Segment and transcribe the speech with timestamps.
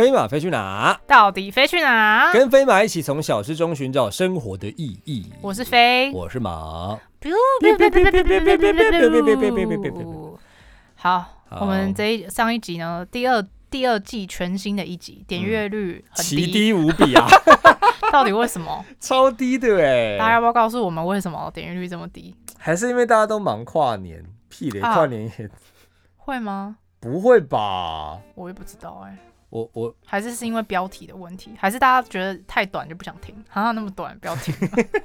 [0.00, 0.98] 飞马飞去哪？
[1.06, 2.32] 到底飞去哪？
[2.32, 5.30] 跟飞马一起从小事中寻找生活的意义。
[5.42, 6.98] 我是飞，我是马。
[10.94, 17.28] 好，我们这一上一集呢，第二第二季全新的一集，点阅率很低，奇低无比啊！
[18.10, 18.82] 到底为什么？
[18.98, 20.16] 超低的哎！
[20.16, 22.34] 大家要不要告诉我们为什么点阅率这么低？
[22.56, 24.24] 还是因为大家都忙跨年？
[24.48, 25.50] 屁咧，跨年也
[26.16, 26.78] 会吗？
[27.00, 28.18] 不会吧？
[28.34, 29.14] 我也不知道哎。
[29.50, 33.34] 我我还是是因为标题的问题，还是大家觉得太短就不想听？
[33.52, 34.52] 啊，那么短标题，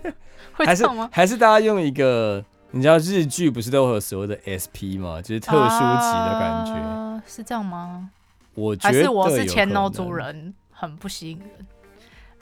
[0.53, 1.09] 会这样吗？
[1.11, 5.21] 还是大家用一个，你知道日剧不是都会有所谓的 SP 吗？
[5.21, 8.09] 就是特殊集的感觉，啊、是这样吗？
[8.53, 11.49] 我觉得还是我是千诺族人，很不吸引人。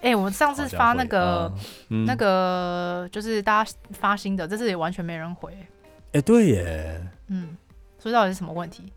[0.02, 1.54] 哎、欸，我上次发那个、啊
[1.88, 5.54] 嗯、那个，就是大家发新的，这次也完全没人回。
[5.54, 7.56] 哎、欸，对耶，嗯，
[7.98, 8.92] 所以到底是什么问题？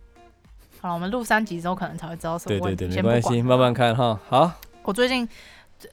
[0.86, 2.76] 好，我们录三集之后可能才会知道什么问题。
[2.76, 4.18] 对对对，没关系，慢慢看哈。
[4.28, 4.52] 好，
[4.84, 5.28] 我最近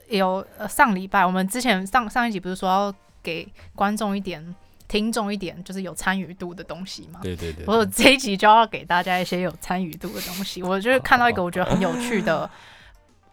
[0.09, 4.55] 有呃上礼拜，我们之前上上一集不是说要给观众一点、
[4.88, 7.19] 听众一点，就是有参与度的东西吗？
[7.23, 7.66] 对对对。
[7.66, 10.61] 我这一集就要给大家一些有参与度的东西。
[10.61, 12.47] 我就是看到一个我觉得很有趣的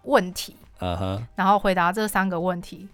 [0.04, 0.56] 问题，
[1.34, 2.88] 然后回答这三个问题，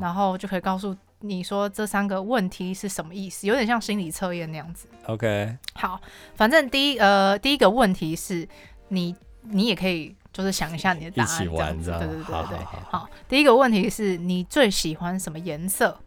[0.00, 0.94] 然后就可以告诉。
[1.20, 3.46] 你说这三个问题是什么意思？
[3.46, 4.86] 有点像心理测验那样子。
[5.06, 6.00] OK，好，
[6.34, 8.48] 反正第一呃第一个问题是
[8.88, 11.90] 你你也可以就是想一下你的答案，这样子。
[11.90, 12.24] 对对对对对。
[12.24, 12.56] 好，好，
[12.90, 15.98] 好，好，第一个问题是你最喜欢什么颜色？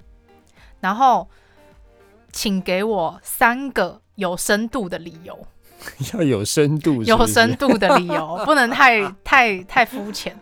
[0.80, 1.30] 然后
[2.31, 5.47] 请给我三个有深度的理由。
[6.14, 7.09] 要有深度是是？
[7.11, 10.34] 有深度的理由，不能太太太肤浅。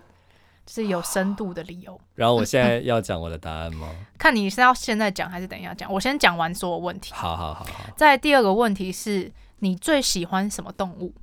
[0.74, 2.00] 是有深度的理由。
[2.16, 3.90] 然后我现在要讲我的答案吗？
[4.18, 5.92] 看你是要现在讲还是等一下讲。
[5.92, 7.14] 我先讲完所有问题。
[7.14, 7.86] 好好好好。
[7.98, 11.14] 再第二个问题是你最喜欢什么动物？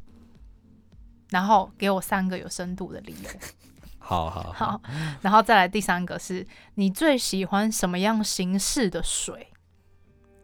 [1.30, 3.30] 然后给我三个有深度的理由。
[3.98, 4.80] 好好好。
[5.22, 9.48] 然后再来第三个是你最喜欢什么样形式的水？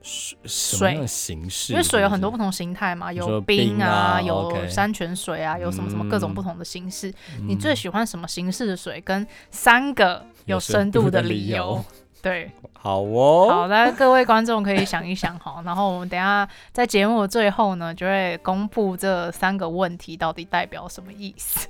[0.05, 7.13] 水形式，因为水有很多不同形态嘛，有冰啊，有山泉水啊，有什么什么各种不同的形式。
[7.49, 9.01] 你最喜欢什么形式的水？
[9.01, 11.83] 跟三个有深度的理由。
[12.21, 12.51] 对，
[12.85, 21.67] 好哦，好，那各位观众可以想一想哈，然后我们等下在节目的最后呢，就会公布这三个问题到底代表什么意思。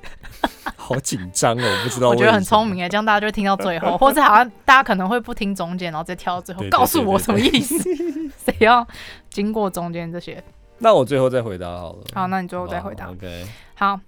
[0.74, 2.08] 好紧张哦，我不知道。
[2.10, 7.78] 我觉得很聪明哎，这样大家就听到最后，或者好像大家可能会不听中间，然后再跳到最后， 告诉我什么意思？
[8.44, 8.84] 谁要
[9.30, 10.42] 经过中间这些？
[10.78, 11.98] 那我最后再回答好了。
[12.12, 13.08] 好，那你最后再回答。
[13.12, 13.46] OK。
[13.76, 14.00] 好，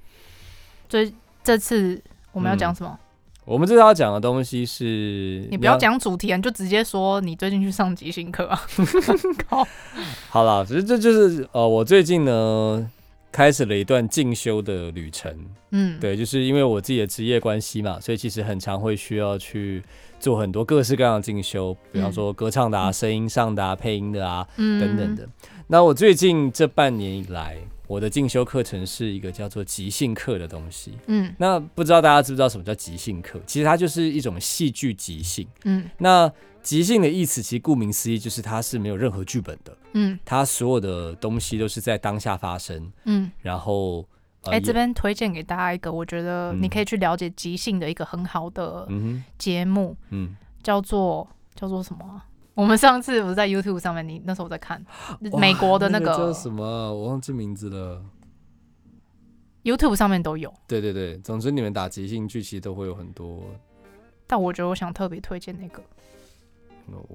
[0.89, 2.03] 所以这次
[2.33, 2.99] 我们要讲什么？
[3.47, 8.61] 我们这次要讲的东西是，你不要讲主题啊，你就直接说你最近去上即兴课啊。
[10.29, 12.91] 好了，其实这就是呃，我最近呢
[13.31, 15.33] 开始了一段进修的旅程。
[15.71, 19.81] 嗯，对，就是因为我自己的职业关系嘛，所以其实很常会需要去
[20.19, 25.29] 做很多各式各样的进修，比方说歌唱的啊、声音上的啊、配音的啊等等的。
[25.69, 27.57] 那我最近这半年以来。
[27.87, 30.99] 我的进修课程是一个叫做即兴课的东西。
[31.07, 33.41] 嗯，那不知道大家知不知道什么叫即兴课？
[33.47, 35.47] 其实它就是一种戏剧即兴。
[35.65, 36.31] 嗯，那
[36.63, 39.77] 即兴的意思其实顾名思义就是它是没有任何剧本的。
[39.93, 42.93] 嗯，它所有的东西都是在当下发生。
[43.05, 44.05] 嗯，然后，
[44.43, 48.89] 哎、这边推荐给大家一个，我觉得你可以去了解即兴的一个很好的
[49.39, 49.97] 节目。
[50.11, 52.23] 嗯，叫做叫做什么？
[52.57, 54.83] 我们上次不是在 YouTube 上面，你那时候我在看
[55.21, 56.65] 美国的那个，那个叫什么？
[56.65, 58.03] 我忘记名字了。
[59.63, 60.53] YouTube 上面都有。
[60.67, 63.45] 对对对，总之你们打即兴剧其实都会有很多。
[64.27, 65.83] 但我觉得我想特别推荐那个，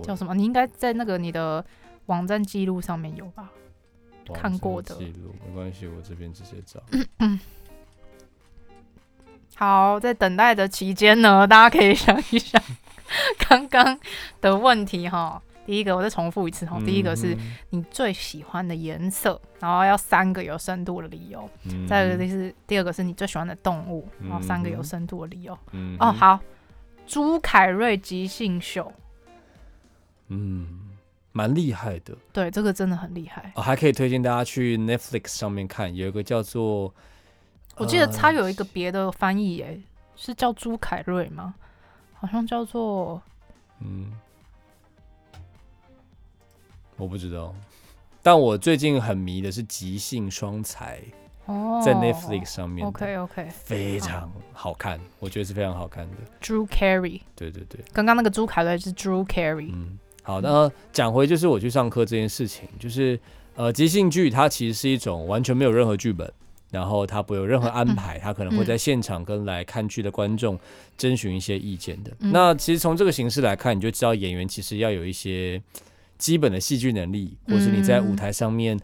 [0.04, 0.36] 叫什么？
[0.36, 1.66] 你应该在那个你的
[2.06, 3.50] 网站记录上面有吧？
[4.36, 6.80] 看过的记录没关系，我这边直接找。
[9.56, 12.62] 好，在等待的期间呢，大家可以想一想。
[13.48, 14.00] 刚刚
[14.40, 17.36] 的问题哈，第一个我再重复一次哈，第一个是
[17.70, 21.50] 你最喜欢的颜色，然后要三个有深度的理由。
[21.88, 25.58] 再一个就是第二个是你最喜欢的动物，然后三个有深度的理由。
[26.00, 26.40] 哦，好，
[27.06, 28.92] 朱凯瑞即兴秀，
[30.30, 30.90] 嗯，
[31.32, 32.16] 蛮厉害的。
[32.32, 33.52] 对，这个真的很厉害。
[33.56, 36.94] 哦，还可以推荐大家去 Netflix 上面看，有一个叫做，
[37.76, 39.78] 我记得他有一个别的翻译，哎，
[40.16, 41.56] 是叫朱凯瑞吗？
[42.22, 43.20] 好像叫做，
[43.80, 44.12] 嗯，
[46.96, 47.52] 我不知道，
[48.22, 51.02] 但我最近很迷的是即兴双才
[51.48, 56.18] 哦，在 Netflix 上面，OK OK，非常好看，我觉得是非常好看的。
[56.40, 59.72] Drew Carey，对对对，刚刚那个朱凯瑞是 Drew Carey。
[59.74, 63.20] 嗯，好，那讲回就是我去上课这件事情，就是
[63.56, 66.32] 呃，即兴剧它其实是一种完全没有任何剧本，
[66.72, 70.58] 然后他不有任何安排，他可能会在现场跟来看剧的观众
[70.98, 72.12] 征询一些意见的。
[72.22, 75.62] 嗯、那其实从这个形式来看，你就知道演员其实要有一些
[76.18, 78.80] 基本的戏剧能力，或是你在舞台上面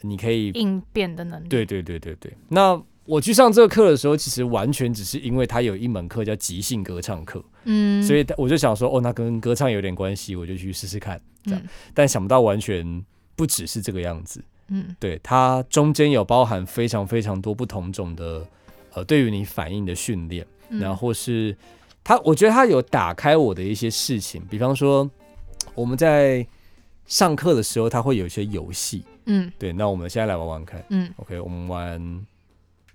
[0.00, 1.48] 你可以应变的能力。
[1.48, 2.32] 对对对对对。
[2.48, 11.60] 那我去上这个课的时候，其实完全只是因为他有一门课叫即兴歌唱课，嗯，所以我就想说，哦，那跟歌唱有点关系，我就去试试看，这样。
[11.62, 13.04] 嗯、但想不到完全
[13.36, 18.46] 不只是这个样子，嗯，对，它中间有包含非常非常多不同种的，
[18.94, 21.56] 呃，对于你反应的训练，嗯、然后是
[22.02, 25.08] 他，我觉得他有打开我的一些事情，比方说
[25.74, 26.46] 我们在
[27.06, 32.26] 上课的时候，他会有一些游戏，嗯，对，那我们现在来玩玩看，嗯，OK，我们玩。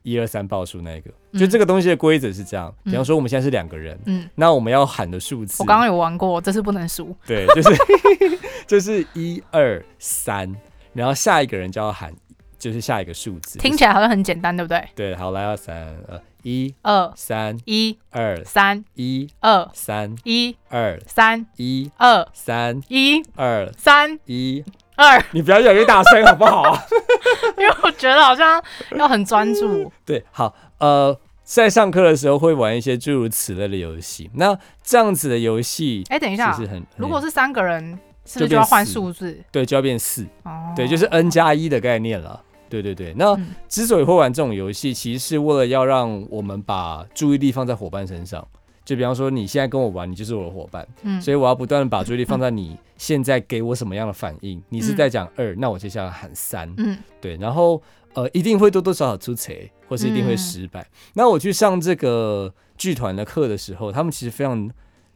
[0.03, 2.73] 一二三报数那个，就这个东西的规则是这样。
[2.83, 7.15] 比方说我们现在是两个人，嗯，那我们要喊的数字，我刚刚有玩过，这次不能输。
[7.27, 7.69] 对，就是
[8.65, 10.51] 就是一二三，
[10.93, 12.13] 然后下一个人就要喊，
[12.57, 13.59] 就是下一个数字。
[13.59, 14.87] 听起来好像很简单，对不对？
[14.95, 15.75] 对，好，来，二三，
[16.07, 24.63] 呃，一二三，一二三，一二三，一二三，一二三，一二三，一。
[24.97, 26.77] 二，你不要越来越大声好不好？
[27.57, 28.61] 因为我觉得好像
[28.91, 29.91] 要很专注。
[30.05, 34.29] 对，好，呃，在上课的时候会玩一些诸如此类的游戏。
[34.35, 36.55] 那这样子的游戏，哎，等一下，
[36.97, 37.97] 如果是三个人，
[38.31, 39.37] 是不是就要换数字？
[39.51, 40.23] 对，就要变四。
[40.43, 42.41] 哦，对，就是 N 加一的概念了。
[42.69, 43.13] 对对对。
[43.17, 43.37] 那
[43.67, 48.47] 之所以会玩这种游戏，其实是为了要让我们把注意力放在伙伴身上。
[48.85, 54.61] 就比方说，你现在跟我玩，你就是我的伙伴，嗯，所以我要不断的把注意力放在你现在给我什么样的反应。
[54.69, 57.81] 你是在讲二，那我接下来喊三，嗯，对，然后
[58.13, 59.53] 呃，一定会多多少少出错，
[59.87, 60.85] 或是一定会失败。
[61.13, 64.69] 那我去上这个剧团的课的时候，他们其实非常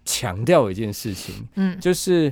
[0.06, 2.32] 强调一件事情，嗯，就是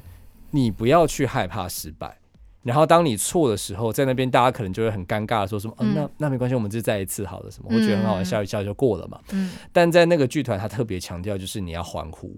[0.53, 2.17] 你不要去害怕失败。
[2.61, 9.19] 然后当你错的时候，在那边大家可能就会很尴尬的说什么，嗯、哦，那那没关系，我们就再一次好了，什么，我觉得很好玩，笑一笑就过了嘛。
[9.33, 9.51] 嗯。
[9.73, 12.33] 但在那个剧团，他特别强调就是你要欢呼，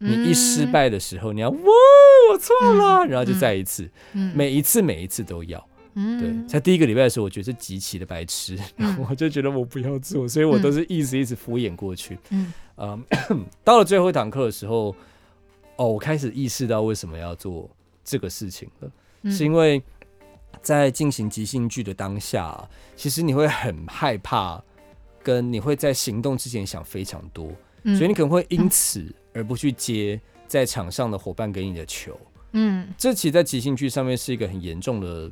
[0.00, 1.58] 嗯、你一失败的时候，你要哇，
[2.32, 5.64] 我错了，嗯、然后就再一次，嗯、每一次每一次都要。
[5.94, 6.18] 嗯。
[6.20, 12.18] 对，在第一个礼拜的时候，我觉得是极其的白痴，嗯、我就觉得我不要做，所以我都是一直一直敷衍过去。
[12.30, 12.52] 嗯。
[12.78, 13.04] 嗯
[13.62, 14.92] 到了最后一堂课的时候，
[15.78, 17.68] 哦，我开始意识到为什么要做
[18.04, 18.90] 这个事情了。
[19.30, 19.82] 是因为
[20.60, 24.62] 在进行即兴剧的当下，其实你会很害怕，
[25.22, 27.50] 跟你会在行动之前想非常多，
[27.96, 32.18] 所以你可能会因此而不去接在场上的伙伴给你的球。
[32.52, 35.30] 嗯，这其实，在即兴剧上面是一个很严重的。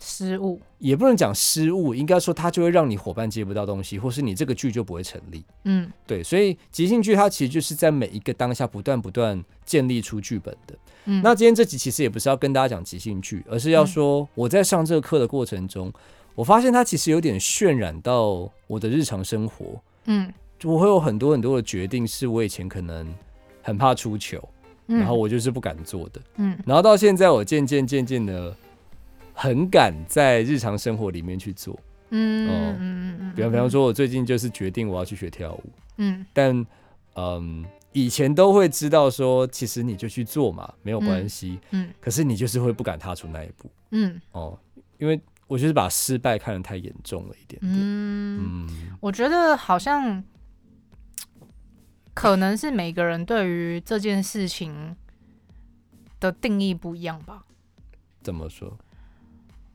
[0.00, 5.44] 失误也不能讲失误，应该说它就会让你伙伴接不到东西，或是你这个剧就不会成立。
[5.64, 10.78] 嗯，对，所以即兴剧它其实就是在每一个当下不断不断建立出剧本的。
[11.06, 15.92] 嗯，那今天这集其实也不是要跟大家讲即兴剧，而是要说我在上这个课的过程中，
[16.36, 19.80] 我发现它其实有点渲染到我的日常生活。
[20.04, 23.12] 嗯，我会有很多很多的决定是我以前可能
[23.62, 24.48] 很怕出糗，
[24.86, 26.20] 然后我就是不敢做的。
[26.36, 28.54] 嗯，然后到现在我渐渐渐渐的。
[29.40, 31.78] 很敢在日常生活里面去做，
[32.10, 35.64] 嗯嗯嗯嗯，比方比方说，我最近就是决定我要去学跳舞，
[35.98, 36.66] 嗯，但
[37.14, 44.20] 嗯，以前都会知道说，其实你就去做嘛，没有关系，嗯，可是你就是会不敢踏出那一步，嗯。
[44.32, 44.58] 哦，
[44.98, 48.68] 因为我就是把失败看得太严重了一点点，嗯，
[48.98, 50.20] 我觉得好像
[52.12, 54.96] 可能是每个人对于这件事情
[56.18, 57.44] 的定义不一样吧，
[58.20, 58.76] 怎么说？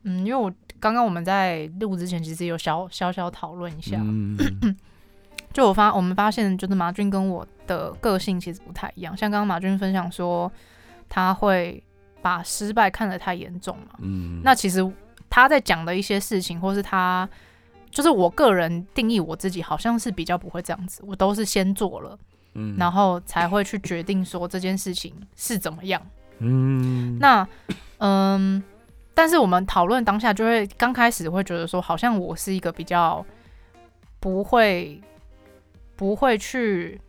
[0.03, 4.37] 嗯，因为我刚刚我们在录之前，其实有小小小讨论一下，嗯、
[5.53, 9.15] 就我发我们发现，就是马俊跟我的个性其实不太一样。
[9.15, 10.51] 像刚刚马俊分享说，
[11.07, 11.81] 他会
[12.21, 14.85] 把失败看得太严重嘛，嗯，那其实
[15.29, 17.29] 他在讲的一些事情，或是他
[17.89, 22.19] 就是我个人定义我自己，好像是比较不会这样子，我都是先做了，
[22.55, 26.01] 嗯，然后才会去决定说这件事情是怎么样，
[26.39, 27.47] 嗯，那
[27.99, 28.61] 嗯。
[29.13, 33.25] 但是我们讨论当下，就会刚开始会觉得说，好像我是一个比较
[34.19, 34.99] 不会
[35.95, 36.99] 不会去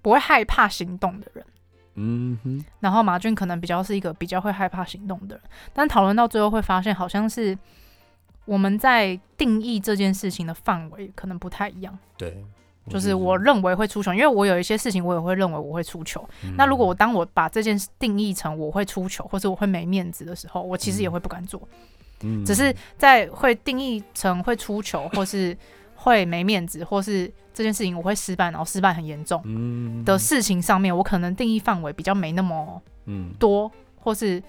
[0.00, 1.44] 不会害怕行动的人，
[1.96, 2.64] 嗯哼。
[2.80, 7.56] 然后马俊可能比较是一个比较会害怕行动的人，但讨论到最后会发现，好像是
[8.46, 11.98] 我们在定义这件事情的范围可能不太一样。
[12.16, 12.44] 对。
[12.88, 16.26] 就是我认为会出球，因为我有一些事情我也会认为我会出球。
[16.44, 21.60] 嗯、那如果我当我把这件事定义成我会出球，或者我会没面子的时候，我其实也会不敢做。
[22.22, 25.56] 嗯、只是在会定义成会出球，或是
[25.94, 32.82] 会没面子，或是这件事情我会失败，然后失败很严重的事情上面，我可能定义范围比较没那么
[33.38, 34.42] 多，或是。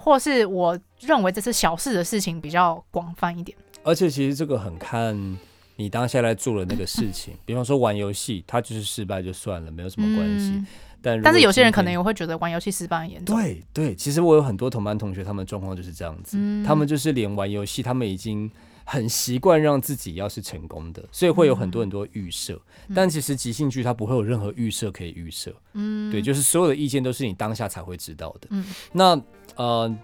[0.00, 3.58] 或是我认为这是小事的事情比较广泛一点。
[3.82, 5.36] 而且其实这个很看
[5.78, 10.50] 你当下来做的那个事 情，比方说玩游戏，它就是失败就算了，没有什么关系。
[10.50, 10.66] 嗯
[11.00, 13.36] 但但是有些人可能也会觉得玩游戏失败很严重。
[13.36, 18.50] 对对，其实我有很多同班同学，他们状况就是这样子，嗯、他们就是连玩游戏，他们已经
[18.82, 22.60] 很习惯让自己要是成功的，所以会有很多很多预设。
[22.88, 28.48] 嗯、但其实即兴剧它不会有任何预设可以预设，嗯，对，就是所有的意见都是你当下才会知道的。
[28.50, 29.22] 嗯，那
[29.54, 29.98] 呃，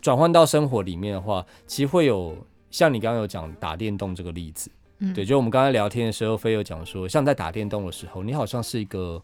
[0.00, 2.36] 转换到生活里面的话，其实会有
[2.72, 4.68] 像你刚刚有讲打电动这个例子，
[5.00, 9.20] 嗯，对，就我们刚才聊天的时候，飞有讲说，像在打电动的时候，你好像是一个。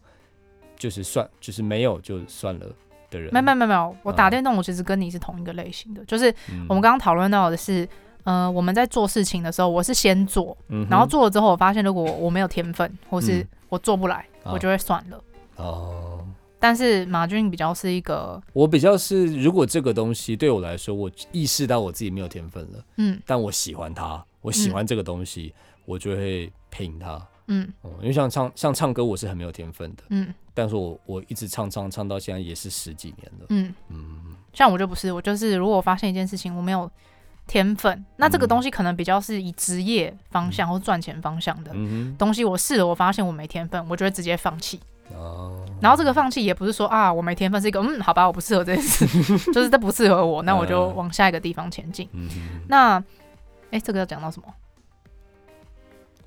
[0.79, 2.67] 就是算，就是没有就算了
[3.09, 3.33] 的人。
[3.33, 6.03] 没有没有没有，我打电动，我其实跟你是同一个类型的。
[6.03, 6.31] 嗯、就是
[6.69, 7.89] 我们刚刚讨论到的是，
[8.25, 15.23] 呃，我们在做事情的时候，我是先做，嗯、然后做了之后，我发现如果我没有天分，或是我做不来，嗯、我就会算了。
[15.55, 16.23] 哦。
[16.59, 27.25] 但是马俊比较是一个，我比较是，如果这个东西对我来说，我意识到我自己没有天分了，嗯，但我喜欢它，我喜欢这个东西，嗯、我就会拼它。
[27.47, 30.03] 嗯，因为像唱像唱歌，我是很没有天分的。
[30.09, 33.45] 嗯，但是我我一直唱唱唱到现在也是十几年了。
[33.47, 36.91] 嗯嗯，像我就不是，我就是如果我发现一件事情我没有
[37.47, 41.71] 天分，那这个东西可能比较是以职业方向或赚钱方向的
[42.17, 44.77] 东西，我试了，我发现我没天分，我就会直接放弃。
[45.15, 49.07] 哦，然后这个放弃也不是说啊我没天分，是一个嗯好吧，我不适合这件事，
[49.53, 52.09] 就是这不适合我，那我就往下一个地方前进。
[52.11, 52.27] 嗯，
[52.67, 53.01] 那
[53.71, 54.53] 哎，这个要讲到什么？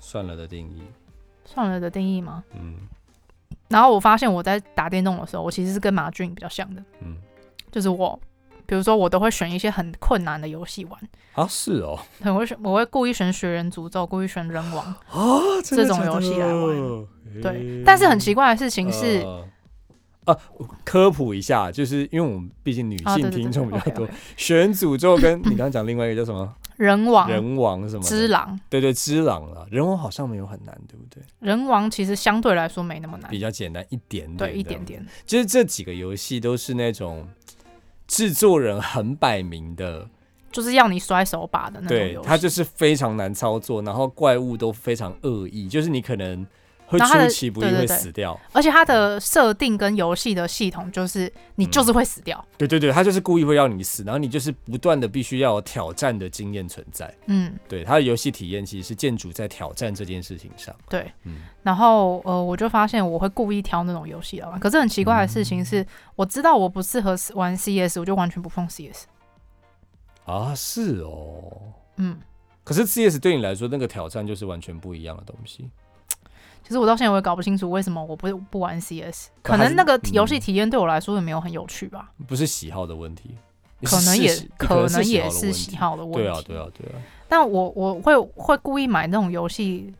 [0.01, 0.81] 算了的定义。
[1.45, 2.43] 算了的定义吗？
[2.53, 2.75] 嗯，
[3.69, 6.83] 然后我发现我在打电动的时候，我其实是跟马俊比较像的。
[7.01, 7.15] 嗯，
[7.71, 8.19] 就是我，
[8.65, 10.99] 比如说我都会选一些很困难的游戏玩
[11.33, 17.07] 啊，是哦，很会选，我会故意选雪人诅咒，故意选人王啊这种游戏来玩。
[17.41, 19.25] 对，但是很奇怪的事情是，
[20.25, 20.37] 啊，
[20.83, 26.55] 科普一下，就是因为我们毕竟女性听众比较多，血源诅咒跟你刚刚讲另外一个叫什么？
[26.77, 28.03] 人王，人王什么？
[28.03, 29.67] 之狼，对对，之狼了。
[29.69, 31.23] 人王好像没有很难，对不对？
[31.39, 35.05] 人王其实相对来说没那么难，比较简单一点点，对，一点点。
[35.25, 37.27] 就是这几个游戏都是那种
[38.07, 40.07] 制作人很摆明的，
[40.51, 42.13] 就是要你摔手把的那种游戏。
[42.13, 46.45] 对，它就是非常难操作，然后怪物都非常恶意，就是你可能。
[46.91, 52.37] 会出其不意会死掉，而且它的设定跟游戏的系统就是你就是会死掉。
[52.37, 57.11] 嗯、对对对，他就是故意会要你死，然后你就是不断的必须要有挑战的经验存在。
[57.27, 60.75] 嗯，对，它的游戏体验其实是建筑在挑战这件事情上。
[60.89, 69.05] 对，嗯，然后呃，我就发现我会故意挑那种游戏来玩，可是很奇怪的事情是，嗯、我知道我不适合玩 CS，我就完全不碰 CS。
[70.25, 71.51] 啊，是哦，
[71.95, 72.19] 嗯，
[72.63, 75.69] 可是 CS 对你来说那个挑战就是完全不一样的东西。
[76.63, 82.11] 其实我到现在我也搞不清楚为什么我不不玩 CS，可能那个游戏体验对我来说也没有很有趣吧。
[82.27, 83.35] 不是喜好的问题，
[83.83, 86.19] 可能也可能也是喜好的问题。
[86.19, 87.01] 对啊，对啊，对啊。
[87.27, 89.93] 但我我会会故意买那种游戏，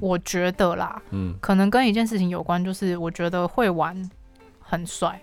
[0.00, 4.10] 我觉得啦，嗯，可能跟一件事情有关，就是我觉得会玩
[4.60, 5.20] 很帅。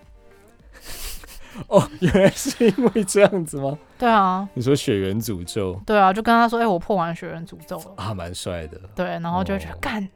[1.67, 3.77] 哦，原来是因为这样子吗？
[3.99, 4.47] 对啊。
[4.53, 5.79] 你说血缘诅咒？
[5.85, 8.79] 对啊，就跟他说，哎，我破完血缘诅咒了啊，蛮帅的。
[8.95, 10.07] 对，然后就觉得干。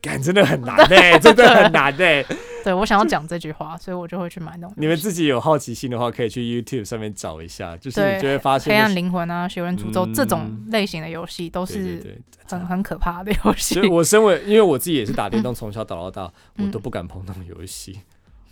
[0.00, 2.26] 干真的很难哎、欸，真的很难哎、 欸。
[2.62, 4.74] 对，我想要讲这句话，所以我就会去买那种。
[4.76, 13.74] 你们自己有好奇心的话，可以去 YouTube 上面找一下，就是你就会发现《黑暗灵魂》啊，《血人诅咒》这种类型的游戏都是很很可怕的游戏。
[13.76, 17.98] 所以我身为，因为我自己也是打电动，从小打到大，我都不敢碰那种游戏。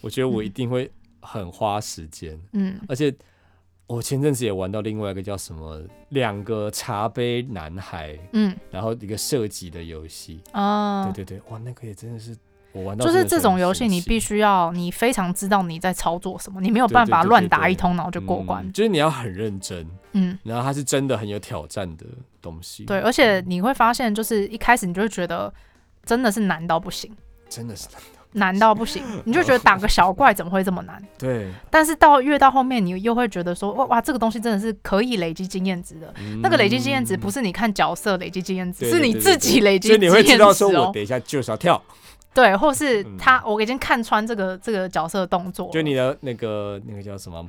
[0.01, 0.91] 我觉得我一定会
[1.21, 3.15] 很花时间，嗯，而且。
[3.89, 12.37] 我前阵子也玩到另外一个叫什么两个茶杯男孩，嗯，然后一个射击的游戏啊，对对对，哇，那个也真的是
[12.73, 22.05] 我玩到就是这种游戏，你必须要你非常知道你在操作什么，你没有办法乱打一通然后就过关，就是你要很认真，嗯，然后它是真的很有挑战的
[22.43, 25.51] 东西，对，而且你会发现，就是一开始你就会觉得
[26.05, 27.11] 真的是难到不行，
[27.49, 28.03] 真的是难。
[28.33, 31.03] 难到不行， 你就觉得打个小怪怎么会这么难？
[31.19, 31.51] 对。
[31.71, 36.13] 但是到越到后面，你又会觉得说，哇哇，这个东西真的是可以累积经验值的。
[36.21, 40.11] 嗯、那个累积经验值不是你看角色累积经验值，是你自己累积经验值。
[40.11, 41.83] 所以你会知道说，我等一下就是要跳。
[42.35, 45.71] 对，或是他，我已经看穿这个这个角色的动作。
[45.73, 47.45] 就你的那个那个叫什么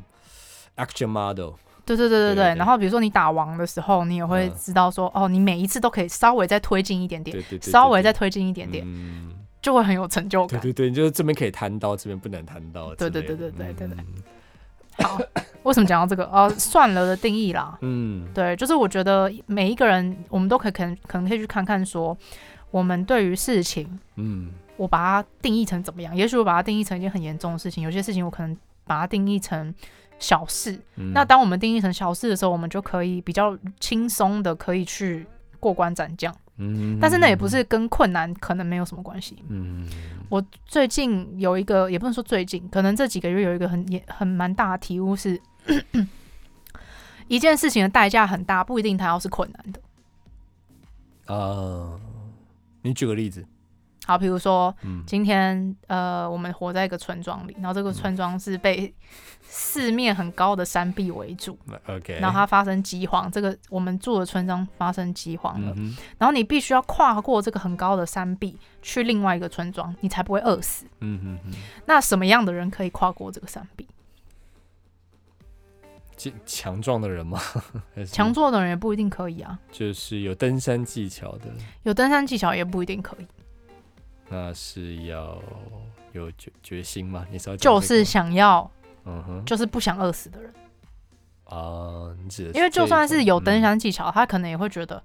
[0.77, 1.51] action model。
[1.86, 8.83] 对对对对然后比如说你打王的时候，你也会知道说，嗯、哦，你每一次都可以稍微再推进一点点，稍微再推进一点点。
[8.88, 10.60] 嗯就会很有成就感。
[10.60, 12.94] 对对对，你就是这边可以谈到，这边不能谈到。
[12.96, 13.98] 对对对对对对对。
[15.01, 15.18] 好，
[15.63, 16.25] 为什么讲到这个？
[16.25, 17.78] 哦，算了的定义啦。
[17.82, 22.18] 嗯，对，就是我觉得每一个人，我们都可以可能可能可以去看看说，
[22.70, 26.13] 我们对于事情，嗯，我把它定义成怎么样？
[26.13, 29.74] 也许我把它定义成一件很严重的事情，有些事情我可能把它定义成
[30.18, 30.78] 小事。
[30.98, 35.25] 嗯、那当我们定义成小事的时候，我们就可以比较轻松的可以去
[35.62, 36.36] 过关斩将。
[36.60, 39.42] 嗯，但是那也不是跟困难可能没有什么关系。
[39.48, 39.88] 嗯，
[40.28, 45.42] 我最近有一个，也不能说最近，可能这几个月有一个很也很蛮大的体悟是，
[47.28, 51.34] 一件事情的代价很大，不一定它要是困难的。
[51.34, 52.00] 啊，
[52.82, 53.46] 你举个例子。
[54.10, 54.75] 好，比如说，
[55.06, 58.92] 今天呃，我们活在一个村庄里，然后这个村庄是被
[59.44, 65.75] 四面很高的山壁围住，OK，然后它发生饥荒，这个我们住的村庄发生饥荒了，
[66.18, 70.88] 然后你必须要跨过这个很高的山壁去另外一个村庄，你才不会饿死。
[71.01, 71.58] 嗯哼哼。
[71.86, 73.88] 那什么样的人可以跨过这个山壁？
[76.48, 77.39] 强壮的人吗？
[78.12, 79.60] 强壮的人也不一定可以啊。
[79.72, 81.46] 就是有登山技巧的，
[81.84, 83.28] 有登山技巧也不一定可以。
[84.29, 85.38] 那是要
[86.12, 87.25] 有决决心吗？
[87.31, 88.69] 你说、这个、就是想要，
[89.05, 90.53] 嗯哼，就是不想饿死的人
[91.45, 92.15] 啊。
[92.53, 95.01] 因为就算是有登山技巧，嗯、他可能也会觉得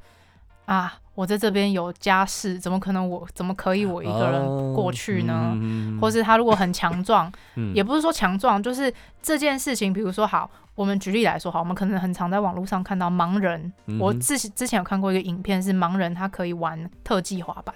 [0.66, 5.32] 啊，我在这边有家室，怎么可能我怎么可以我一个人过去呢？
[5.32, 13.72] 啊嗯、或是他如果很强壮， 嗯、也不是说强壮，就是这件事情，比如说好，我们举例来说，好，我们可能很常在网络上看到盲人。
[13.98, 17.74] 我之之前有看过一个影片，是盲人他可以玩特技滑板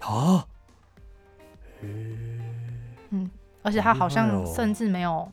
[0.00, 0.44] 啊。
[3.10, 3.30] 嗯，
[3.62, 5.30] 而且他好像甚至没有，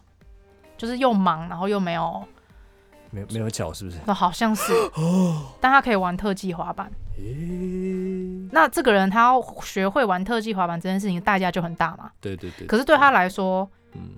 [0.78, 2.24] 就是又忙，然后又没有，
[3.12, 3.98] 没没有脚，是不是？
[4.06, 4.74] 那好像是，
[5.62, 6.92] 但他可以玩特技滑板。
[8.52, 12.12] 那这个人他要学会玩特技滑板这件事情，代价就很大嘛。
[12.22, 12.68] 对对对。
[12.68, 13.70] 可是对他来说，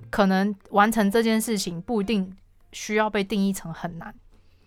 [0.09, 2.35] 可能完成这件事情不一定
[2.71, 4.13] 需要被定义成很难。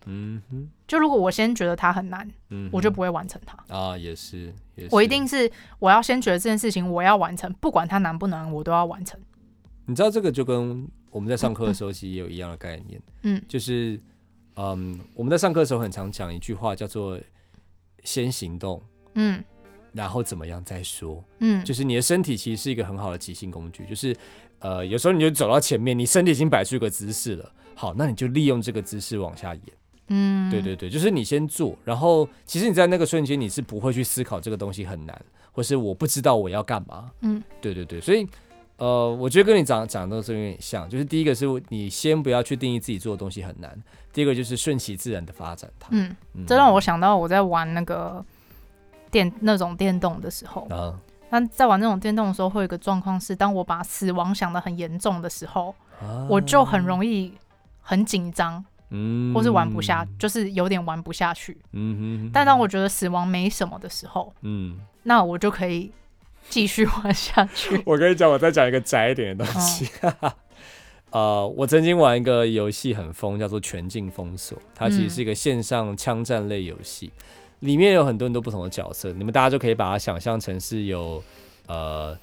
[0.07, 3.57] 嗯哼，就如果我先觉得它很难，嗯，我就不会完成它。
[3.75, 3.97] 啊。
[3.97, 9.21] 也是，也是，我一定是我要先觉得这件事情我要完成，不管它难不难，我都要完成。
[9.87, 14.01] 你知道这个就跟我们在上课的时候其实也有一样的概念，嗯，就是
[14.57, 17.19] 嗯，我们在上课的时候很常讲一句话叫做
[18.05, 18.81] “先行动”，
[19.15, 19.43] 嗯，
[19.93, 24.17] 然后怎么样再说，嗯，就是你的身体其实是一个很好的即兴工具，就是
[24.61, 29.65] 呃，有时候你就走到前面，你身体已经摆出一个姿势了，好，那你就利用这个姿势往下演。
[30.15, 35.19] 嗯，对对对，就是你先做，然后其实你在那个瞬间你是不会去思考这个东西很难，
[35.53, 37.11] 或是我不知道我要干嘛。
[37.23, 38.27] 嗯，对对对，所以
[38.77, 43.75] 呃，我觉得跟你讲讲的都是有点像，就是第一个是你先不要去定义自己做的东西很难，
[44.13, 45.89] 第二个就是顺其自然的发展它。
[45.93, 46.15] 嗯，
[46.47, 48.23] 这让我想到我在玩那个
[49.11, 50.99] 电那种电动的时候，啊，
[51.31, 57.33] 那在玩那种电动的时候会有一个状况是，当我把死亡想得很严重的时候，啊，我就很容易
[57.81, 58.63] 很紧张。
[58.95, 61.57] 嗯，或是玩不下，就是有点玩不下去。
[61.73, 65.91] 嗯哼，哼，但当我觉得死亡没什么的时候，嗯，那我就可以
[66.49, 67.83] 继续玩下去。
[67.87, 69.89] 我跟你讲，我再讲一个窄一点的东西。
[70.03, 70.35] 哦、
[71.11, 81.23] 呃，我曾经玩一个游戏很疯，叫做《全境封锁》，它其实是一个线上枪战类游戏，嗯、里面有很多很多不同的角色，你们大家就可以把它想象成是有
[81.67, 82.17] 呃。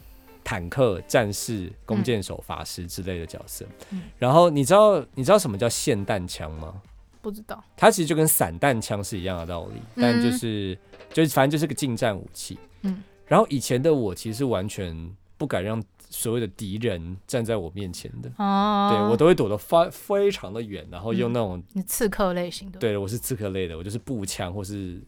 [0.49, 6.81] 坦克、战士、弓箭手、法师之类的角色，嗯、然后你知道你知道什么叫霰弹枪吗？
[7.21, 7.63] 不知道。
[7.77, 10.75] 它其实就跟散弹枪是一样的道理，嗯、但就是
[11.13, 12.57] 就是反正就是个近战武器。
[12.81, 13.03] 嗯。
[13.27, 18.31] 然后以前的我其实完全不敢让所谓的敌人站在我面前的。
[18.37, 18.89] 哦。
[18.91, 21.61] 对，我都会躲得非非常的远，然后用那种。
[21.73, 22.79] 你刺客类型的。
[22.79, 24.99] 对，我是刺客类的，我就是步枪或是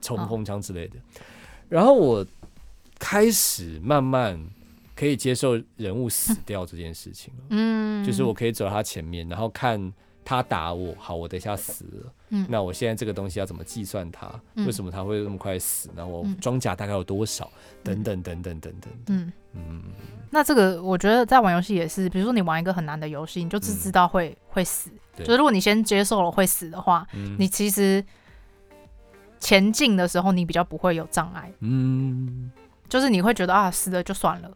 [0.00, 0.96] 冲锋枪之类的。
[0.98, 1.02] 哦、
[1.68, 2.24] 然后我
[2.96, 4.40] 开始慢慢。
[4.98, 9.92] 可以接受人物死掉这件事情，嗯，就是我可以走到他前面，然后看
[10.24, 14.28] 他打我，好，我等一下死了，嗯，那我现在这个东西要怎么计算它？
[14.56, 15.88] 嗯、为什么他会那么快死？
[15.94, 17.48] 然后我装甲大概有多少？
[17.84, 19.32] 等等等等等等，嗯。
[19.52, 19.82] 嗯。
[20.30, 25.24] 那这个我觉得在玩游戏也是，比如说你玩一个很难的游戏，你就只知道会、嗯、会死，对。
[25.24, 28.04] 就是如果你先接受了会死的话，嗯、你其实
[29.38, 32.50] 前进的时候你比较不会有障碍，嗯，
[32.88, 34.50] 就是你会觉得啊死了就算了。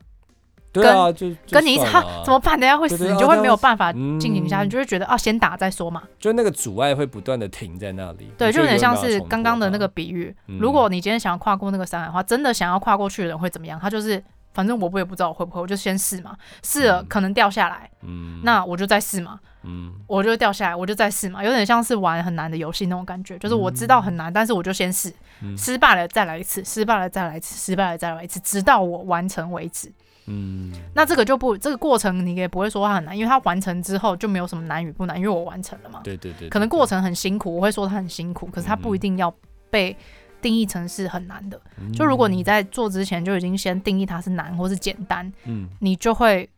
[0.73, 2.59] 对啊，就跟你一场 怎么办？
[2.59, 6.03] 等下会死，你就会没有办法进行下去，你就会觉得啊，先打再说嘛。
[6.19, 8.33] 就那个阻碍会不断的停在那里。
[8.39, 10.35] 对，就有点像是刚刚的那个比喻。
[10.47, 13.79] 如果你今天想要跨过那个山海的话，真的想要跨过去的人会怎么样？
[13.79, 14.23] 他就是，
[14.55, 16.35] 反正我不也不知道我会不会，我就先试嘛。
[16.63, 19.39] 试了可能掉下来，嗯，那我就再试嘛。
[19.65, 21.45] 嗯，我就掉下来，我就再试嘛。
[21.45, 25.13] 有点像是玩很难的游戏那种感觉，就是我知道很难，但是我就先试，
[25.57, 29.93] 失败了再来一次，失败了再来一次，失败了再来一次，直到我完成为止。
[30.27, 36.01] 嗯，那这个就不，这个过程你也不会说它很难，因为它完成之后就没有什么难与不难，因为我完成了嘛。
[36.05, 39.35] 对对对，对，可能过程很辛苦，我会说它很辛苦，可是它不一定要
[39.71, 39.97] 被
[40.41, 41.61] 定义成是很难的。
[41.79, 46.49] 嗯、就如果你在做之前就已经先定义它是难或是简单，嗯，你就会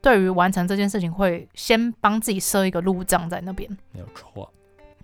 [0.00, 3.68] 对于完成这件事情，会先帮自己设一个路障在那边。
[3.92, 4.52] 没有错。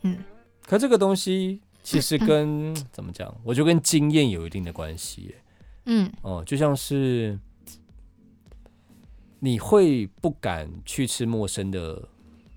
[0.03, 0.19] 嗯，
[0.67, 5.35] 可这个东西其实跟、嗯、 怎么讲，我觉得跟经验有一定的关系。
[5.87, 7.37] 嗯，哦，就像是
[9.45, 12.01] 你会不敢去吃陌生的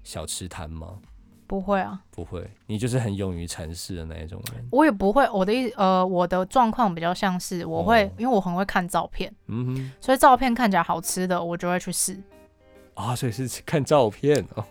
[0.03, 0.99] 小吃摊吗？
[1.47, 4.63] 不会啊，不会，你就是很勇于尝试的那一种人。
[4.71, 12.21] 我也不会，我的意呃，我的状况比较像是我会，哦、因为我很会看照片，嗯哼，所以照片看起来好吃的，我就会去试。
[12.93, 14.63] 啊，所以是看照片哦。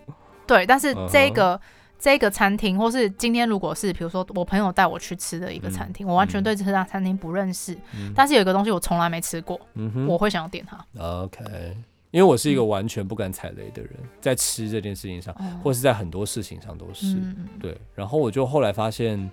[0.46, 1.60] 对，但是这个、嗯、
[1.98, 10.78] 这个餐厅，或是今天如果是比如说我朋友带我去吃的一个餐厅，嗯、我完全对这家餐厅不认识，嗯、但是有一个东西我从来没吃过，嗯哼，我会想要点它。
[11.00, 11.76] OK。
[12.14, 17.76] 因为我是一个完全不敢踩雷的人，嗯、在吃这件事情上，嗯、或是在很多事情上都是、嗯、对。
[17.92, 19.28] 然后我就后来发现，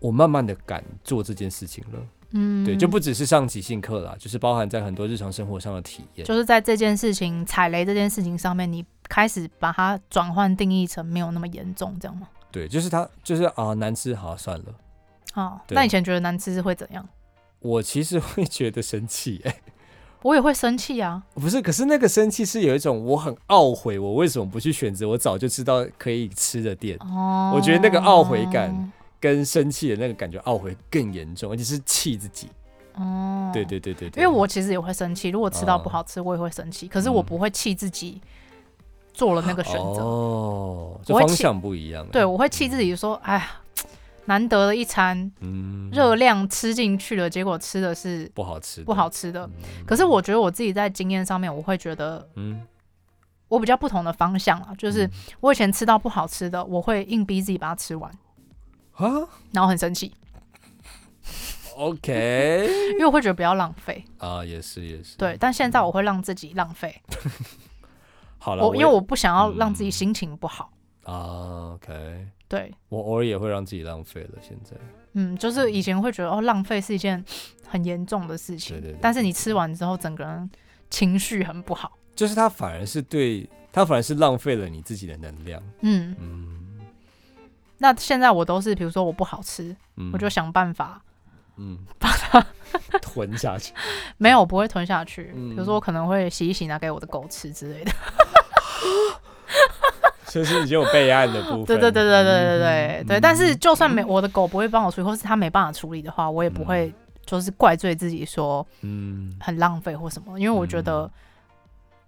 [0.00, 2.06] 我慢慢的敢做这件事情了。
[2.32, 6.26] 嗯，对，就不只是上即兴课啦，就是包含在很多日常生活上的体验。
[6.26, 12.28] 就是在这件事情踩雷这件事情上面，你开始把它转换定义成没有那么严重，这样吗？
[12.52, 14.66] 对，就是它，就是啊，难吃，好算了。
[15.32, 17.08] 哦，那以前觉得难吃是会怎样？
[17.60, 19.56] 我其实会觉得生气、欸，哎。
[20.24, 21.22] 我也会生气啊！
[21.34, 26.96] 不是，可是那个生气是有一种我很懊悔，我为什么不去选择我早就知道可以吃的店。
[27.00, 32.48] 哦，我觉得那个懊悔感跟生气的那个感觉懊悔更严重，而且是气自己。
[32.94, 36.88] 哦，对对对对对，因为我其实也会生气，如果吃到不好吃，我也会生气。
[36.88, 38.18] 可是我不会气自己
[39.12, 40.02] 做了那个选择。
[40.02, 42.06] 哦，这方向不一样。
[42.10, 43.50] 对，我会气自己说：“哎呀。”
[44.26, 49.48] 难得的一餐，嗯，热量吃进去了，结果吃的是不好吃，不好吃的。
[49.86, 52.66] 可是我觉得我自己在经验上面，我会觉得，嗯，
[53.48, 55.08] 我比较不同的方向啊，就是
[55.40, 58.10] 我以前吃到不好吃的，我会硬逼自己把它吃完。
[58.92, 59.06] 啊，
[59.52, 60.12] 然后很生气。
[61.76, 64.04] OK， 因为我会觉得不要浪费。
[64.18, 65.36] 啊，也是也是，对。
[65.40, 67.02] 但现在我会让自己浪费，
[68.38, 70.70] 好了，我因为我不想要让自己心情不好。
[71.02, 71.74] 啊。
[71.74, 72.28] OK。
[72.54, 74.38] 对，我偶尔也会让自己浪费了。
[74.40, 74.76] 现在，
[75.14, 77.24] 嗯，就是以前会觉得哦，浪费是一件
[77.66, 78.76] 很严重的事情。
[78.76, 78.98] 对对对。
[79.02, 80.48] 但是你吃完之后，整个人
[80.88, 81.98] 情绪很不好。
[82.14, 85.60] 就是它反而是对，它反而是浪费了你自己的能量。
[85.80, 86.80] 嗯嗯。
[87.78, 89.76] 那现在我都是，比如说我不好吃，
[90.12, 91.02] 我就想办法，
[91.56, 92.46] 嗯， 把它
[93.02, 93.74] 吞下去。
[94.16, 95.24] 没有，我不会吞下去。
[95.24, 97.92] 比如说，我可能会洗一洗，拿给我的狗吃之类的。
[100.34, 101.64] 就是已经有备案的部分。
[101.64, 103.20] 对对对对对对对对。
[103.20, 106.92] 但是就算没我的狗不会帮我处理，或是它没办法处理的话，我也不会
[107.24, 110.36] 就是怪罪自己说，嗯，很浪费或什么。
[110.40, 111.08] 因为我觉得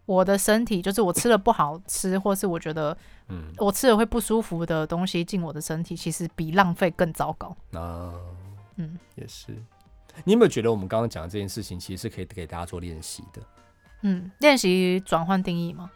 [0.06, 2.96] 我的身体，就是我吃了不好吃，或是我觉得，
[3.28, 7.56] 嗯，我吃了会不舒服的东西进我的身体，其实比浪费更糟糕。
[7.74, 8.10] 啊，
[8.74, 9.54] 嗯，也是。
[10.24, 13.40] 你有没有觉得我们刚刚讲的这件事情，其实是可以给大家做练习的？
[14.02, 15.90] 嗯，练习转换定义吗？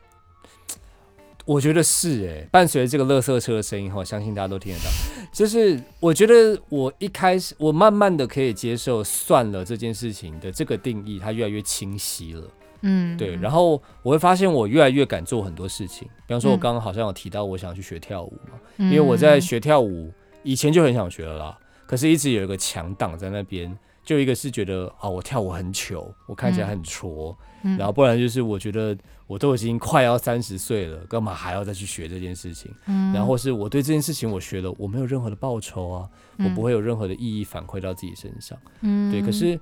[1.44, 4.90] 我觉得是诶、欸，伴随着这个垃圾车的声音哈，相信大家都听得到。
[5.32, 12.42] 就是我觉得我一开始，我慢慢的可以接受算了这件事情的这个定义，它越来越清晰了。
[12.82, 13.36] 嗯，对。
[13.36, 23.76] 然后我会发现我越来越敢做很多事情，比方说我刚刚好像有提到我想去学跳舞嘛，嗯、因为我在学跳舞以前就很想学了啦，可是一直有一个墙挡在那边。
[24.02, 28.96] 就一个是觉得啊，我跳舞很糗，我看起来很挫，嗯、然后不然就是我觉得
[29.26, 32.72] 我都已经快要三十岁了，干嘛还要再去学这件事情？
[32.86, 38.58] 嗯、然后是我对这件事情我学了，我没有任何的报酬啊，嗯、我不会有任何的意义反馈到自己身上。
[38.80, 39.20] 嗯，对。
[39.22, 39.58] 可是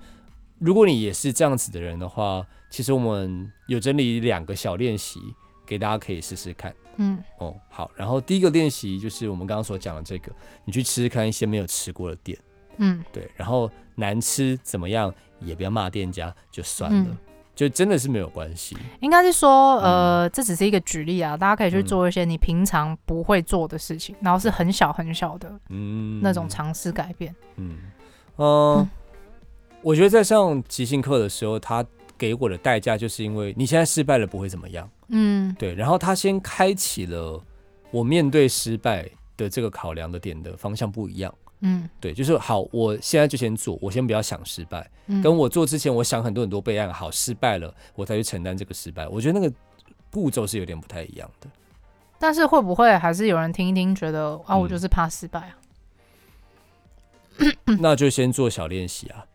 [0.59, 5.21] 如果你也是这样子的人的话，其实我们有整理两个小练习
[5.67, 6.75] 给大家可以试试看。
[6.97, 7.91] 嗯，哦，好。
[7.97, 10.33] 然后第一个练习就是我们刚刚所讲的这个，
[10.65, 12.37] 你去吃吃看一些没有吃过的店。
[12.79, 17.19] 嗯，对，然后难吃怎么样也不要骂店家，就算了，嗯、
[17.59, 18.77] 就真的是没有关系。
[19.01, 27.35] 应该是说，呃，嗯、这只是一个举例啊，大家可以去做一些你平常不会做的事情，嗯、然后是很小很小的，嗯，那种尝试改变。
[27.57, 27.77] 嗯，
[28.37, 28.89] 呃，嗯、
[29.83, 31.85] 我觉得在上即兴课的时候，他
[32.17, 37.43] 给我的代价就是因为你现在失败了不会怎么样，嗯，对，然后他先开启了
[37.91, 41.35] 我面对失败的这个考量的点的方向不一样。
[41.61, 44.89] 嗯，对，就是好，我现在就先做，我先不要想失败。
[45.07, 49.09] 嗯，跟我做之前，我想很多很多备案，好，失败了，我再去承担这个失败。
[49.09, 49.53] 我觉得那个
[50.11, 51.49] 步骤是有点不太一样的。
[52.19, 55.59] 但是会不会还是有人听一听，觉得啊，我就是怕失败啊？
[57.67, 59.27] 嗯， 那就先做小练习啊，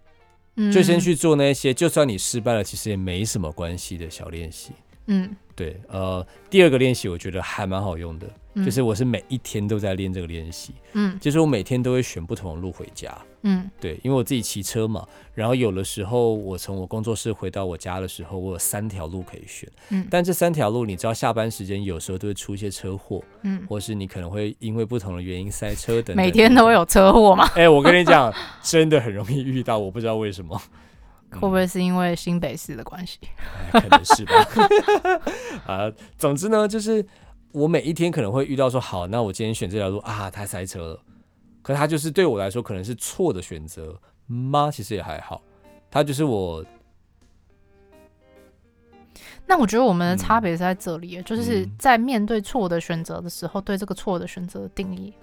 [0.72, 4.72] 就先去做那些，就算你失败了，其实也没什么关系的小练习。
[5.08, 27.46] 嗯，对，呃，第二个练习我觉得还蛮好用的，嗯、就是我是每一天都在练这个练习，嗯，就是我每天都会选不同的路回家，嗯，对，因为我自己骑车嘛，然后有的时候我从我工作室回到我家的时候，我有三条路可以选，嗯，但这三条路你知道下班时间有时候都会出一些车祸，嗯，或是你可能会因为不同的原因塞车等等，每天都会有车祸吗？
[27.56, 30.62] 哎、欸，我跟你讲，真的很容易遇到，我不知道为什么。
[31.40, 33.20] 会不会是因为新北市的关系？
[33.72, 34.34] 可能是吧。
[35.68, 37.06] 啊，总之呢，就是
[37.52, 41.00] 我每一天可能会遇到说，好，那我今天选这条路啊，它塞车了。
[41.62, 44.70] 可它就是对我来说可能是错的选择吗？
[44.72, 45.42] 其实也还好，
[45.90, 46.64] 它就是我。
[49.46, 55.14] 那我觉得我们的差别是在这里，嗯、就是在面对错的选择的时候，对这个错的选择的定义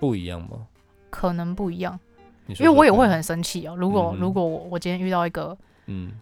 [0.00, 0.66] 不一样吗？
[1.08, 1.98] 可能不一样。
[2.48, 3.74] 因为我也会很生气哦。
[3.76, 6.12] 如果、嗯、如果我我今天遇到一个，嗯，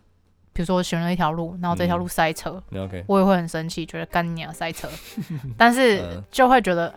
[0.53, 4.89] 比如说我选了一条路，然后这条路塞车，嗯、我也会很生气，觉得干你啊塞车。
[5.57, 6.95] 但是就会觉得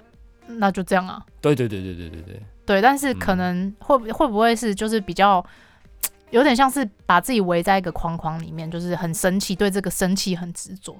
[0.47, 1.25] 那就这样啊。
[1.41, 2.41] 对对对对对对对。
[2.65, 5.45] 对，但是可能会会不会是就是比较
[6.31, 10.95] 有点像是把自己围在一个框框里面，就是很生气，对这个生气很执着。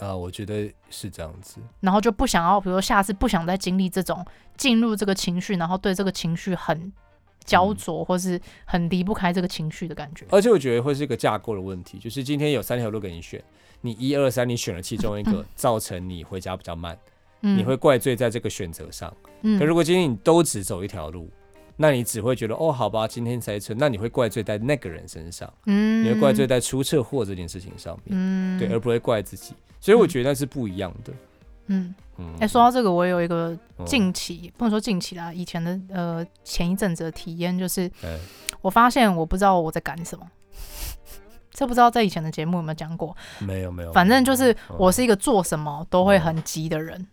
[0.00, 1.60] 啊，我觉得是这样子。
[1.80, 4.24] 然后就不想要，比如说下次不想再经历这种
[4.56, 6.92] 进入这个情绪，然后对这个情绪很
[7.44, 10.24] 焦灼，嗯、或是很离不开这个情绪的感觉。
[10.30, 13.42] 而且我觉得会是一个架构的问题，就是今天有三条路给你选，
[13.82, 16.98] 你一二三，你选了其中一个，嗯、造成你回家比较慢，
[17.42, 19.14] 嗯、你会怪罪在这个选择上。
[19.42, 21.30] 嗯、可如果今天你都只走一条路，
[21.76, 29.54] 那你只会觉得哦，好吧，今天塞车，那你会怪罪在那个人身上，嗯、你会怪罪在出车祸这件事情上面，嗯、对，而不会怪自己。
[29.80, 31.12] 所以我觉得那是不一样的。
[31.72, 37.90] 嗯嗯，哎、欸，说到这个，我有一个近期，哦、不能说近期啦，以前的呃前一阵子的体验，就是
[38.60, 40.26] 我发现我不知道我在干什么。
[41.52, 43.16] 这不知道在以前的节目有没有讲过？
[43.38, 43.92] 没有没有。
[43.92, 47.06] 反正就是我是一个做什么都会很急的人。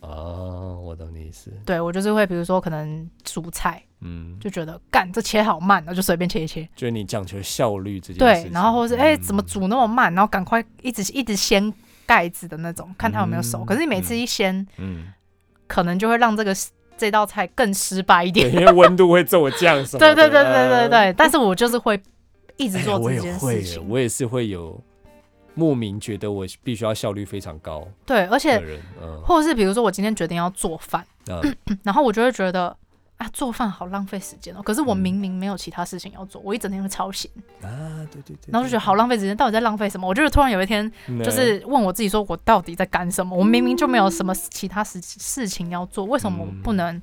[0.00, 1.50] 哦，我懂你意思。
[1.64, 6.68] 对，我就是会，比如说可能煮菜，嗯，就觉得干这切好慢，然后就随便切一切。
[6.76, 8.44] 就是你讲求效率这件事。
[8.44, 10.14] 对，然后或是哎、欸，怎么煮那么慢？
[10.14, 11.72] 然后赶快一直一直掀。
[12.06, 13.64] 盖子的那种，看它有没有熟。
[13.64, 15.12] 嗯、可是你每次一掀，嗯，
[15.66, 16.54] 可能就会让这个
[16.96, 19.98] 这道菜更失败一点， 因为温度会骤降什么。
[20.00, 21.12] 对对对对对对。
[21.14, 22.00] 但是我就是会
[22.56, 23.82] 一直做这件事情。
[23.82, 24.80] 哎、我，我也是会有
[25.54, 27.86] 莫名觉得我必须要效率非常高。
[28.04, 28.56] 对，而且，
[29.02, 32.76] 嗯、或者是比如说我今天决定要做饭，嗯、 然后我就会觉得。
[33.18, 34.62] 啊，做饭好浪费时间哦！
[34.62, 37.30] 可是我明明没有其他事情要做，嗯、我一整天会超闲
[37.62, 38.04] 啊！
[38.12, 40.06] 对对对，然后就觉得好浪费时间，到底在浪费什么？
[40.06, 40.90] 我就是突然有一天，
[41.24, 43.34] 就是问我自己，说我到底在干什么？
[43.34, 47.00] 嗯、我明明就没有什么其他事事情要做，为什么我不能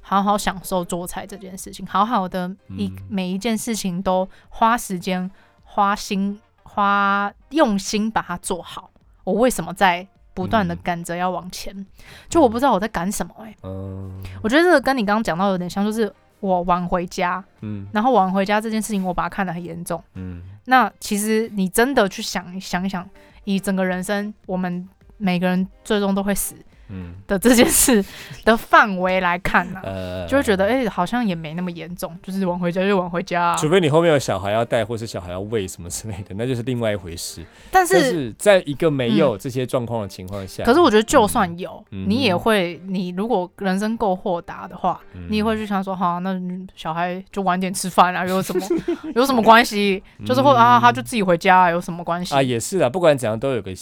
[0.00, 1.86] 好好享受做菜这件事情？
[1.86, 5.30] 好好的一每一件事情都花时间、
[5.62, 8.90] 花心、花用心把它做好，
[9.22, 10.08] 我为什么在？
[10.34, 11.86] 不断的赶着要往前，嗯、
[12.28, 13.56] 就我不知道我在赶什么哎、欸。
[13.62, 23.08] 嗯，我觉得这个跟你刚刚讲到有点像，就是我晚回家，嗯，然后晚回家这件事情我把它看得很严重，嗯，那其实你真的去想想一想，
[23.44, 26.54] 以整个人生，我们每个人最终都会死。
[26.88, 28.04] 嗯的这件事
[28.44, 37.44] 的范围来看呢、啊，呃、就会觉得哎、欸，好像也没那么严重，就是晚回家就晚回家、啊，除非你后面有小孩要带，或是小孩要喂什么之类的， 那就是另外一回事。
[37.70, 46.38] 但是，但是在一个没有这些状况的情况下、嗯，可是我觉得就算有，嗯、你也会，你如果人生够豁达的话，嗯、你也会去想说，好，那
[46.74, 48.66] 小孩就晚点吃饭啊， 有什么
[49.14, 50.02] 有什么关系？
[50.26, 52.34] 就是或者啊，他就自己回家、啊，有什么关系？
[52.34, 53.72] 啊，也是啊，不管怎样都有个。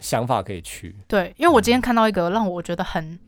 [0.00, 0.96] 想法可以去。
[1.06, 3.18] 对，因为我今天看到一个让我觉得很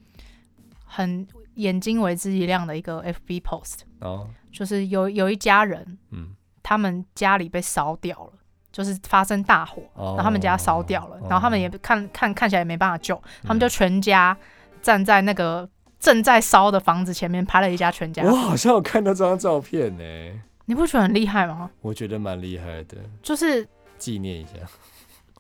[0.85, 6.31] 很眼睛为之一亮的一个 FB post 哦，就是有有一家人，嗯，
[6.63, 8.33] 他们家里被烧掉了，
[8.73, 14.37] 就是发生大火，然后他们家烧掉了，然后他们也看看看起来也没办法救，他们就全家
[14.81, 15.69] 站在那个
[16.01, 18.23] 正在烧的房子前面拍了一家全家。
[18.25, 21.71] 我好像有看到这张照片呢，你不觉得很厉害吗？
[21.81, 24.53] 我觉得蛮厉害的，就是纪念一下。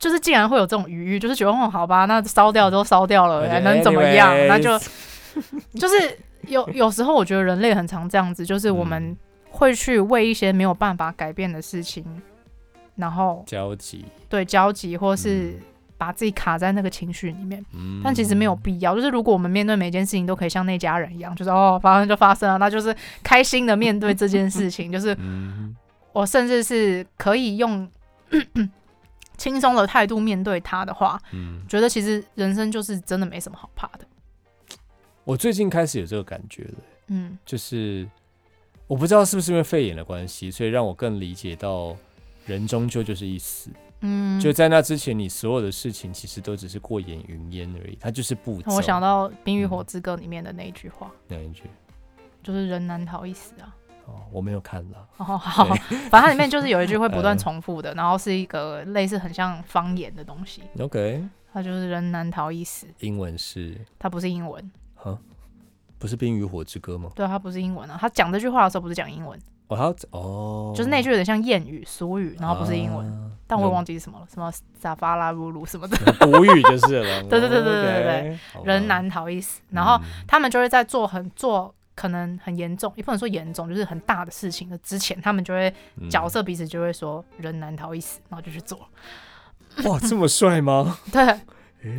[0.02, 4.34] 就是竟然会有这种余裕，就是觉得哦，好吧，那烧掉都烧掉了，还能怎么样？
[4.48, 4.76] 那就
[5.78, 9.16] 就是有有时候我觉得人类很常这样子，就是我们
[9.48, 12.04] 会去为一些没有办法改变的事情，
[12.96, 15.56] 然后焦急，对焦急，或是
[15.96, 17.64] 把自己卡在那个情绪里面。
[18.02, 18.96] 但其实没有必要。
[18.96, 24.90] 就是如果我们面对每件事情都可以像那家人一样，就是哦，发生就发生了，那就是开心的面对这件事情。
[24.92, 25.16] 就是
[26.12, 27.88] 我甚至是可以用。
[29.36, 34.06] 轻松的态度面对他的话，嗯，觉得其实人生就是真的没什么好怕的。
[35.24, 36.74] 我最近开始有这个感觉了，
[37.08, 38.08] 嗯，就是
[38.86, 41.96] 我不知道是不是因为肺炎的关系，所以让我更理解到
[42.46, 48.72] 人终究就是一死，嗯，就在那之前，你所有的事情其实都只是过眼云烟而已，它就是步骤。
[48.74, 51.62] 我想到《冰与火之歌》里面的那一句话，哪一句？
[52.42, 53.72] 就是人难逃一死啊。
[54.06, 55.06] 哦，我没有看了。
[55.18, 55.64] 哦，好，
[56.10, 60.62] 反正它里面就是有一句会不断 重复的，然后是一个类似很像方言的东西。
[60.78, 62.86] OK，它就是人难逃一死。
[63.00, 63.80] 英文是？
[63.98, 64.70] 它不是英文。
[64.94, 65.16] 哈，
[65.98, 67.10] 不是《冰与火之歌》吗？
[67.14, 67.96] 对，它不是英文啊。
[68.00, 69.38] 他讲这句话的时候不是讲英文。
[69.68, 77.22] 哦，他哦，就是那句有点像谚语、俗语，然后不是英文，但我也忘记是什么了，什么撒巴拉鲁鲁什么的，古语就是了。
[77.30, 79.62] 对对对对对对，人难逃一死。
[79.70, 81.72] 然后他们就会在做很做。
[82.02, 85.72] 可能很严重，也不能说严重，就是很大的事情的之前，他们就会
[86.10, 88.76] 角色彼此就会说“人难逃一死”，然后就去做。
[89.84, 90.98] 哇， 这么帅吗？
[91.12, 91.24] 对，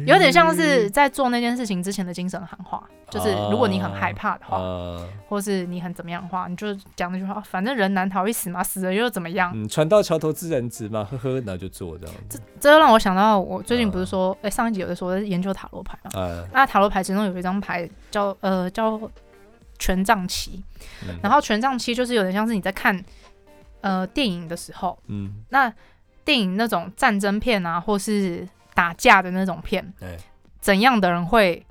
[0.06, 9.54] 有点像是在做那件事情之前的精神喊话，就是如果你很害怕的话，啊、或是你很怎么样的话，你就讲那句话，反正人难逃一死嘛，死了又怎么样？
[9.56, 12.38] 嗯，船到桥头自然直嘛，呵呵，然后就做这样子。
[12.60, 19.00] 这这让我想到，我最近不是说，哎、啊欸，上一集有的说在研究塔罗牌嘛，啊、那塔罗牌其中有一张牌叫呃叫。
[19.80, 20.64] 权杖期，
[21.22, 23.04] 然后权杖期就是有点像是你在看
[23.82, 25.74] 呃电影的时候，嗯，那
[26.24, 30.18] 电影那种战争片啊，或是打架的那种片，对，
[30.62, 31.66] 怎样的人会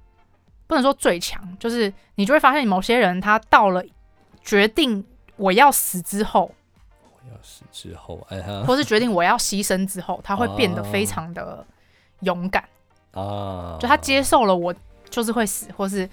[0.66, 3.82] 不能说最强，就是你就会发现某些人他到了
[4.42, 5.02] 决定
[5.36, 6.52] 我要死之后，
[7.04, 8.26] 我要死之后，
[8.66, 11.64] 或是决定我要牺牲之后，他会变得非常的
[12.20, 12.68] 勇敢
[13.12, 14.74] 啊，就他接受了我
[15.08, 16.06] 就是会死，或是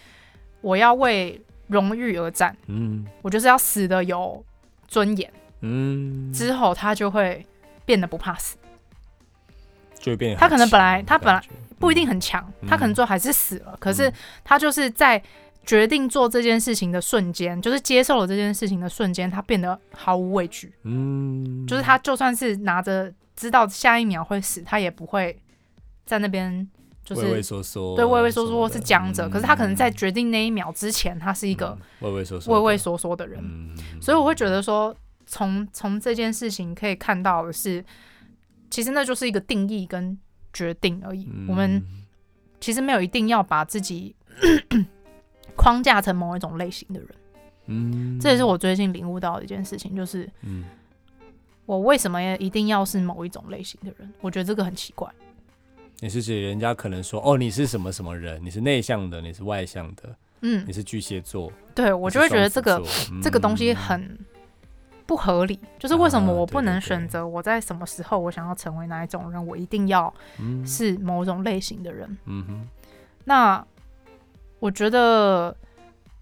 [0.62, 1.42] 我要为。
[1.70, 4.44] 荣誉而战，嗯，我就是要死的有
[4.88, 7.46] 尊严，嗯，之后他就会
[7.86, 8.58] 变得不怕死，
[9.98, 10.36] 就会变。
[10.36, 11.42] 他可能本来他本来
[11.80, 14.12] 不一定很强，嗯、他可能最后还是死了，嗯、可是
[14.44, 15.22] 他就是在
[15.64, 25.40] 决定做这件事情的瞬间，就是接受了这件事情的瞬间，他变得毫无畏惧，嗯，就是他就算是拿着知道下一秒会死，他也不会
[26.06, 26.68] 在那边。
[27.04, 33.44] 就是畏畏缩缩，对，畏畏缩缩是僵着，可是他可能在决定那一秒之前，他是一个畏畏缩缩、畏畏缩缩的人。
[34.00, 37.84] 所以我会觉得说，从从这件事情可以看到的是，
[38.70, 40.16] 其实那就是一个定义跟
[40.54, 41.28] 决定而已。
[41.48, 41.84] 我们
[42.60, 44.16] 其实没有一定要把自己
[45.58, 47.10] 框架成某一种类型的人。
[47.66, 50.30] 嗯，这也是我最近领悟到的一件事情，就是，
[51.66, 54.12] 我为什么一定要是某一种类型的人？
[54.22, 55.08] 我觉得这个很奇怪。
[56.02, 58.40] 你是指人家可能说哦，你是什么什么人？
[58.44, 61.52] 你是内向的，你是外向的，嗯，你是巨蟹座。
[61.76, 62.82] 对，我就会觉得这个、
[63.12, 64.18] 嗯、这个东西很
[65.06, 65.60] 不合理。
[65.78, 69.46] 就是为什么我不能选择我在什么时候我想要成为哪一种人？
[69.46, 70.14] 我一定要
[70.66, 72.18] 是某种类型的人。
[72.26, 72.68] 嗯哼。
[73.26, 73.66] 那
[74.60, 75.56] 我觉得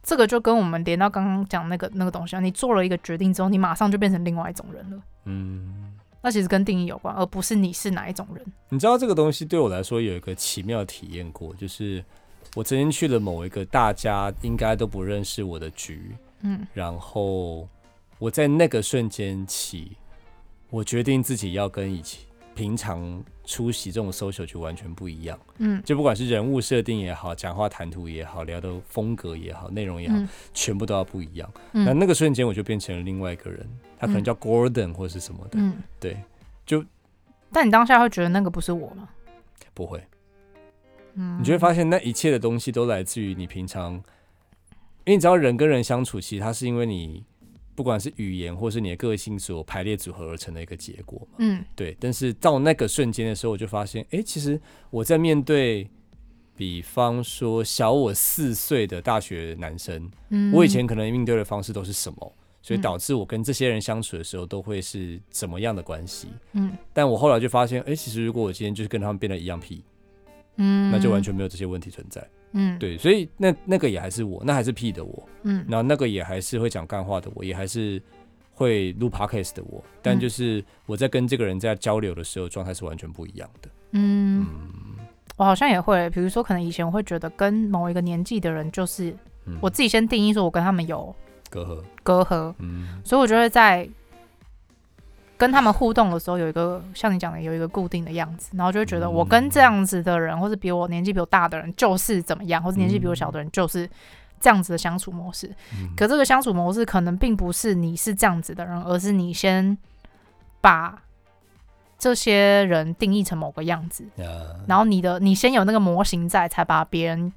[0.02, 4.98] 这个就跟我们连到刚刚讲那个那个东西啊，你做了一个决定之后，你马上就变成另外一种人了。
[5.26, 5.94] 嗯。
[6.22, 8.46] 那其实跟定义有关，而不是你是哪一种人。
[8.70, 12.04] 你知道这个东西对我来说有一个奇妙体验过，就是
[12.56, 17.68] 我曾经去了某一个大家应该都不认识我的局，嗯，然后
[18.20, 19.96] 我在那个瞬间起，
[20.70, 22.22] 我决定自己要跟以前
[22.56, 31.50] 平常出席这种 social 就完全不一样，嗯，就不管是人物设定也好，讲话谈吐也好，聊的风格也好，内容也好，嗯、全部都要不一样。
[31.72, 33.66] 那、嗯、那个瞬间我就变成了另外一个人。
[33.98, 36.22] 他可能叫 Gordon 或者是什么的，嗯，对，
[36.66, 36.84] 就，
[37.52, 39.10] 但你当下会觉得那个不是我吗？
[39.74, 40.04] 不会，
[41.16, 44.02] 嗯，你就会发现那一切的东西都来自于你平常，因
[45.08, 47.24] 为你知道人跟人相处，其实它是因为你
[47.78, 51.96] 不管是语言或是你的个性所排列组合而成的一个结果嘛，嗯，对。
[52.00, 54.60] 但是到那个瞬间的时候，我就发现，哎、欸，其实
[54.90, 55.88] 我在面对，
[56.56, 62.34] 比方说小我四岁的大学男生，嗯，我以前可能面对的方式都是什么？
[62.64, 66.30] 所以导致我跟这些人相处的时候都会是怎么样的关系？
[66.54, 69.84] 嗯，但我后来就发现，哎、欸，其实如果我今天就是跟他们变得一样皮，
[70.56, 72.28] 嗯，那就完全没有这些问题存在。
[72.52, 78.02] 嗯，对，所以那那个也还是我，那还是屁的我，嗯，然后那个也还是会讲干话的我，也还是
[78.54, 83.70] 会录 podcast 的我，但就是我在跟这个人在交流的时候，状态是完全不一样的。
[83.92, 89.16] 嗯，嗯，我好像也会，比如说可能以前我会觉得跟某一个年纪的人，就是
[89.62, 91.16] 我自己先定义说我跟他们有。
[91.50, 93.88] 隔阂，隔阂，嗯，所以我就会在
[95.38, 103.88] 跟他们互动的时候，有一个像你讲的，有一个固定的样子，然后就会觉得我跟这样子的人，或是比我年纪比我大的人，就是怎么样，或是年纪比我小的人，就是
[104.40, 105.48] 这样子的相处模式。
[105.74, 109.78] 嗯、可这个相处模式可能并不是你是这样子的人，而是你先
[110.60, 111.02] 把
[112.00, 114.26] 这些人定义成某个样子，嗯、
[114.68, 117.32] 然后你的你先有那个模型在，才把别人，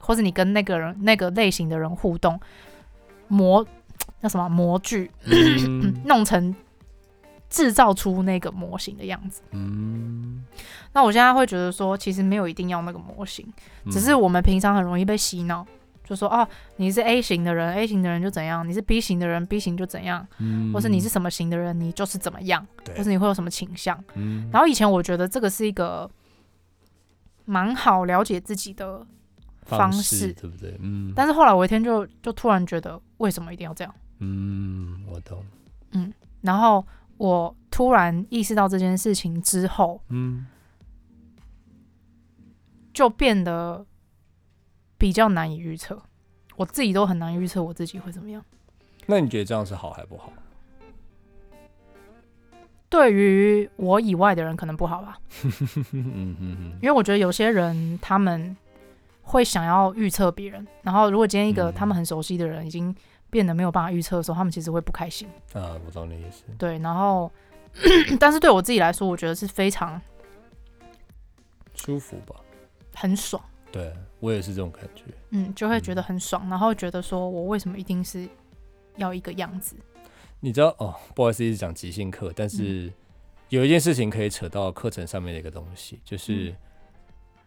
[0.00, 2.38] 或是你跟那个人那个类型的人互动。
[3.30, 3.62] 模
[4.22, 6.54] 叫什么模具，嗯、 弄成
[7.48, 9.40] 制造出那个模型的样子。
[9.52, 10.44] 嗯，
[10.92, 13.46] 那我现在会觉得说，其实没有一定要那个模型，
[13.90, 15.66] 只是我们平常很容易被洗脑，
[16.04, 16.46] 就说哦，
[16.76, 20.26] 你是 A 型的人，A 型的人就怎样；你是 B 型的人，B 型就怎样。
[20.38, 22.66] 嗯，或是你是什么型的人，你就是怎么样。
[22.84, 23.98] 对，或是你会有什么倾向。
[24.14, 26.10] 嗯，然后以前我觉得这个是一个
[27.46, 29.06] 蛮好了解自己的
[29.62, 30.76] 方式，对不对？
[30.80, 31.12] 嗯。
[31.16, 33.94] 但是后来我一天就就突然觉得，为什么一定要这样？
[34.18, 35.42] 嗯，我懂。
[35.92, 36.84] 嗯，然后。
[37.18, 40.46] 我突然意识到这件事情之后，嗯，
[42.94, 43.84] 就变得
[44.96, 46.00] 比较难以预测。
[46.56, 48.44] 我自己都很难预测我自己会怎么样。
[49.06, 50.32] 那你觉得这样是好还不好？
[52.88, 55.18] 对于我以外的人可能不好吧。
[55.92, 58.56] 因为我觉得有些人他们
[59.22, 62.94] 会想要预测别人，然后如果今天一个他们很熟悉的人已经。
[63.30, 65.28] 变得没有办法预测的时候，他们其实会不开心。
[65.52, 66.44] 啊，我懂你意思。
[66.56, 67.30] 对，然后，
[68.18, 70.00] 但是对我自己来说，我觉得是非常
[71.74, 72.36] 舒服吧，
[72.94, 73.42] 很爽。
[73.70, 75.04] 对，我也是这种感觉。
[75.30, 78.26] 嗯，就会觉得很爽，嗯、然后觉得说我为什么一定是
[78.96, 79.76] 要一个样子？
[80.40, 82.90] 你知道哦，不好意思，一直讲即兴课，但是
[83.50, 86.54] 有一件事情可以扯到课程上面的一个东西，就是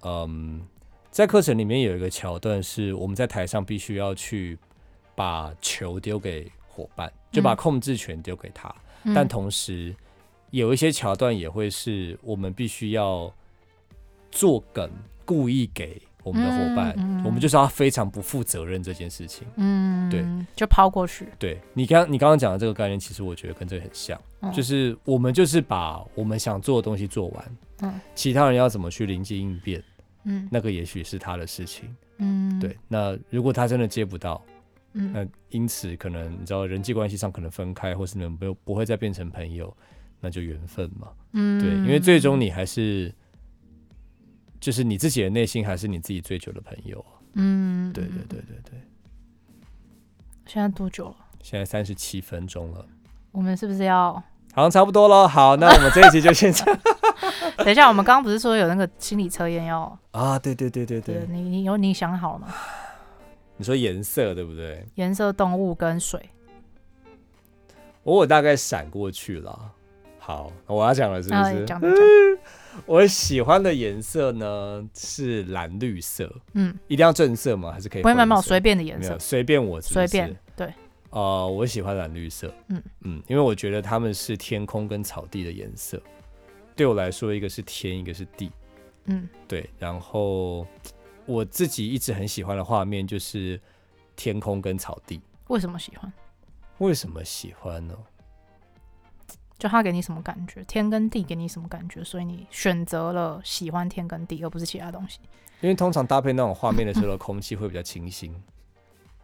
[0.03, 0.67] 嗯，嗯，
[1.09, 4.59] 在课程里面有一个桥段，是我们在台上必须要去。
[5.21, 8.73] 把球丢给伙伴，就把控制权丢给他。
[9.03, 9.95] 嗯、但同时，
[10.49, 13.31] 有一些桥段也会是我们必须要
[14.31, 14.89] 做梗，
[15.23, 16.95] 故意给我们的伙伴。
[16.97, 19.47] 嗯嗯、我们就是要非常不负责任这件事情。
[19.57, 21.27] 嗯，对，就抛过去。
[21.37, 27.57] 对你刚你刚刚讲的这个概念，其实我觉得跟这个很像，嗯、就是我们就是把我们想做的东西做完。
[27.81, 29.83] 嗯，其他人要怎么去临机应变？
[30.23, 31.95] 嗯，那个也许是他的事情。
[32.17, 32.75] 嗯，对。
[32.87, 34.43] 那如果他真的接不到。
[34.93, 39.75] 嗯，那因此可能你知道人际关系上可能分开，或是你们不不会再变成朋友，
[40.19, 41.07] 那就缘分嘛。
[41.33, 43.13] 嗯，对，因为最终你还是
[44.59, 47.05] 就是你自己的内心还是你自己最久的朋友。
[47.33, 48.81] 嗯，对对对对对。
[50.45, 51.15] 现在多久了？
[51.41, 52.85] 现在三十七分钟了。
[53.31, 54.11] 我们是不是要？
[54.53, 55.25] 好像差不多了。
[55.25, 56.79] 好，那我们这一集就先这样。
[57.57, 59.97] 等一下，我们刚刚不是说有那个心理测验要？
[60.11, 61.27] 啊，对对对对对，对。
[61.29, 62.53] 你你有你想好了吗？
[63.61, 64.83] 你说颜色对不对？
[64.95, 66.19] 颜色、动物跟水，
[68.01, 69.71] 我我大概闪过去了。
[70.17, 71.63] 好，我要讲了，是不是？
[71.63, 71.93] 讲讲、嗯。
[72.87, 76.33] 我喜欢的颜色呢是蓝绿色。
[76.53, 77.71] 嗯，一定要正色吗？
[77.71, 78.01] 还是可以？
[78.01, 80.35] 不会，没有，随便的颜色，随便我随便。
[80.55, 80.65] 对，
[81.11, 82.51] 哦、呃，我喜欢蓝绿色。
[82.69, 86.01] 嗯嗯，因为我觉得它们是天空跟草地的颜色。
[86.75, 88.51] 对我来说，一个是天，一个是地。
[89.05, 90.65] 嗯，对，然后。
[91.25, 93.59] 我自己一直很喜欢的画面就是
[94.15, 95.21] 天空跟草地。
[95.47, 96.11] 为什么喜欢？
[96.79, 97.95] 为什么喜欢呢？
[99.57, 100.63] 就它给你什么感觉？
[100.63, 102.03] 天跟地给你什么感觉？
[102.03, 105.19] 所以你选择了喜欢天跟地，而不是其他东西。
[105.59, 108.33] 因为通常搭配那种画面的时候，空气会比较清新。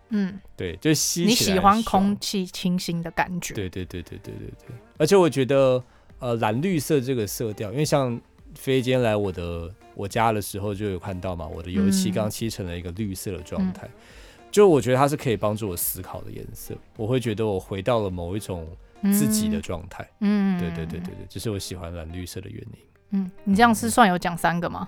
[0.09, 1.25] 嗯，对，就吸。
[1.25, 3.55] 你喜欢空气清新的感觉？
[3.55, 4.75] 对对对对对对对。
[4.99, 5.83] 而且我觉得，
[6.19, 8.21] 呃，蓝绿色这个色调，因为像
[8.55, 9.71] 飞间来我的。
[9.97, 13.99] 我家的时候就有看到嘛，我的油漆刚漆成了一个绿色的状态，嗯、
[14.51, 18.67] 就我觉得它是可以帮助我思考的颜色，我会觉得我回到了某一种
[19.05, 20.07] 自己的状态。
[20.19, 22.79] 嗯，对对对对对，这是我喜欢蓝绿色的原因。
[23.09, 24.87] 嗯，你这样是算有讲三个吗？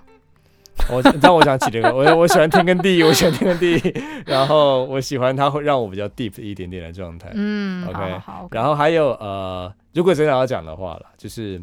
[0.87, 7.31] 我让我讲几个，我我喜欢天跟地，我喜欢天跟地，然后我喜欢它会让我比较 deep 一点点的状态。
[7.33, 8.53] 嗯，OK，好，好，okay.
[8.53, 11.59] 然后还有呃，如果真的要讲的话了，就是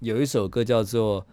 [0.00, 1.26] 有一首歌叫做。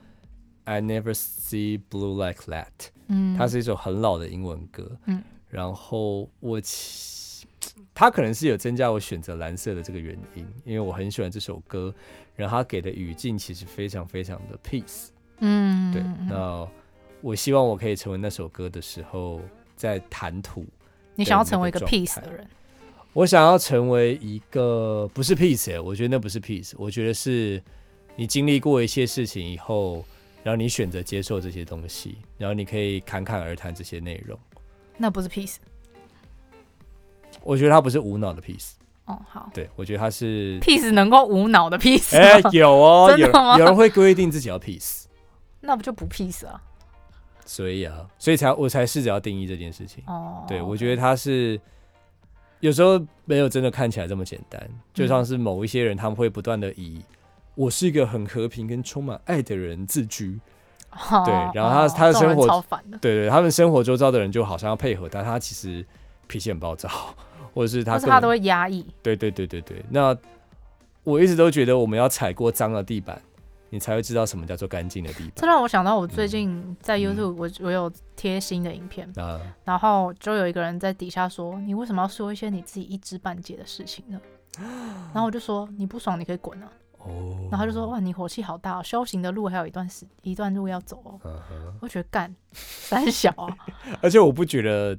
[0.68, 2.89] I never see blue like that。
[3.05, 4.97] 嗯，它是一首很老的英文歌。
[5.05, 7.45] 嗯，然后我其
[7.93, 11.93] 它可能是有增加我选择蓝色的这个原因，因为我很喜欢这首歌，
[12.36, 15.09] 然后它给的语境其实非常非常的 peace。
[15.38, 16.01] 嗯，对。
[16.28, 16.68] 那
[17.22, 19.39] 我希望我可以成为那首歌的时候
[19.76, 20.66] 在谈吐。
[21.13, 22.47] 你想要成为一个 peace 的人？
[23.13, 27.61] 我想要成为一个不是 peace，欸，我觉得那不是 peace，我觉得是
[28.16, 30.03] 你经历过一些事情以后。
[30.45, 34.38] 然后你选择接受这些东西，然后你可以侃侃而谈这些内容，
[34.95, 35.55] 那不是 peace。
[37.41, 38.74] 我觉得它不是无脑的 peace。
[39.05, 39.49] 哦，好。
[39.55, 42.16] 对，我觉得他是 peace 能够无脑的 peace。
[42.16, 45.05] 哎，有哦， 有有人会规定自己要 peace，
[45.61, 46.61] 那不就不 peace 啊？
[47.43, 50.03] 所以啊，所以才我才试着要定义这件事情。
[50.05, 51.59] 哦，对，我觉得他是
[52.59, 54.61] 有时候没有真的看起来这么简单，
[54.93, 57.01] 就像是某一些人他们会不断的以。
[57.56, 60.39] 我是一个很和平跟充满爱的人自居，
[60.91, 62.64] 哦、对，然后他、哦、他的生活，
[63.01, 65.86] 对对，他们生活周遭的人就好像要配合但，他其实
[66.28, 66.89] 脾气很暴躁，
[67.53, 69.84] 或者是他，是他都会压抑，对对对对对。
[69.89, 70.16] 那
[71.03, 73.22] 我一直都觉得我们要踩过脏的地板，
[73.70, 75.34] 你才会知道什么叫做干净的地板。
[75.36, 84.20] 这让我想到，我最近在 YouTube，我我有贴新的影片，嗯、然后就有一个人在底下说：“你为什么要说一些你自己一知半解的事情呢？”
[84.60, 86.70] 然后我就说：“你不爽，你可以滚啊。”
[87.06, 91.20] 哦，然后他就说：“哇，你火气好大哦，修行的路还有一段时一段路要走哦。
[91.24, 93.56] 嗯”我觉得干三小啊，
[94.01, 94.97] 而且我不觉得。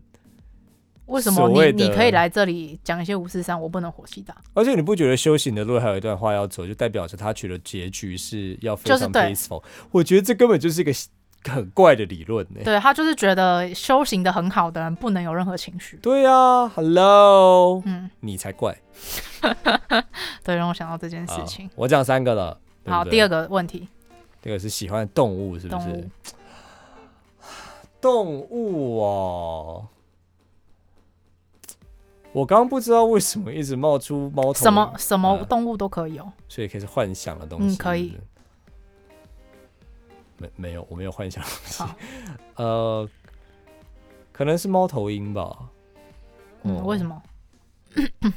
[1.07, 4.37] 为什么你你可以来这里讲一些五四三，我不能火气大？
[4.55, 9.63] 而且你不觉得修行的路还有一段话要走，就代表着他觉得结局是要非常 peaceful？
[9.93, 10.93] 我觉得这根本就是一个
[11.49, 12.61] 很怪的理论呢。
[12.65, 15.97] 对，他就是觉得修行的很好的人不能有任何情绪。
[15.99, 18.77] 对啊，Hello，嗯，你才怪。
[20.43, 21.69] 对，让我想到这件事情。
[21.75, 22.59] 我讲三个了。
[22.87, 23.89] 好，第二个问题，
[24.41, 26.09] 这个是喜欢动物是不是？
[28.01, 29.89] 动物 哦。
[32.33, 37.77] 我刚刚不知道为什么一直冒出猫头，什么什么动物都可以哦，所以可以是幻想的东西。
[37.77, 38.17] 嗯，可以。
[40.39, 41.85] 没没有，我没有幻想的东西。
[42.57, 43.09] 呃，
[44.33, 45.57] 可能是猫头鹰吧。
[46.63, 47.23] 嗯，为什么？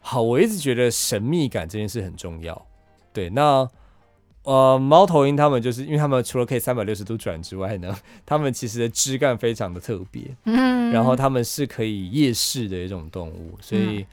[0.00, 2.66] 好，我一直觉得神秘感这件事很重要。
[3.12, 3.68] 对，那。
[4.44, 14.06] 呃，猫头鹰它们就是因为它们除了可以三百六十度转之外呢，它们其实的枝干非常的特别，嗯，然后它们是可以夜视的一种动物，所以，嗯、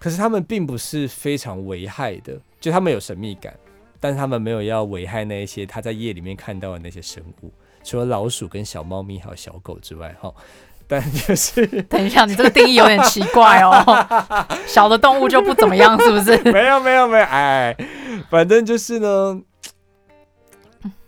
[0.00, 3.56] 可是它们并不是非常危害的，就它们有神秘感，
[4.00, 10.32] 但是他们没有要危害那一些他在夜里面看到的那些生物，除了老鼠跟小猫咪还有小狗之外，哈，
[10.86, 13.72] 但就是 等一下，你这个定义有点奇怪哦，
[14.66, 16.36] 小的动物就不怎么样，是不是？
[16.52, 17.76] 没有没有没有，哎，
[18.30, 19.40] 反正就是呢。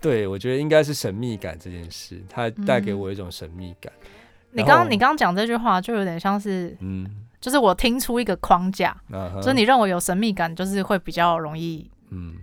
[0.00, 3.92] 对，我觉得应该是神秘感这件事，它带给我一种神秘感。
[4.00, 4.08] 嗯、
[4.52, 7.06] 你刚刚你刚刚讲这句话，就有点像是，嗯，
[7.38, 12.34] 就是我听出一个框架，嗯、所以你认为有神秘感，就是会比较容易，嗯，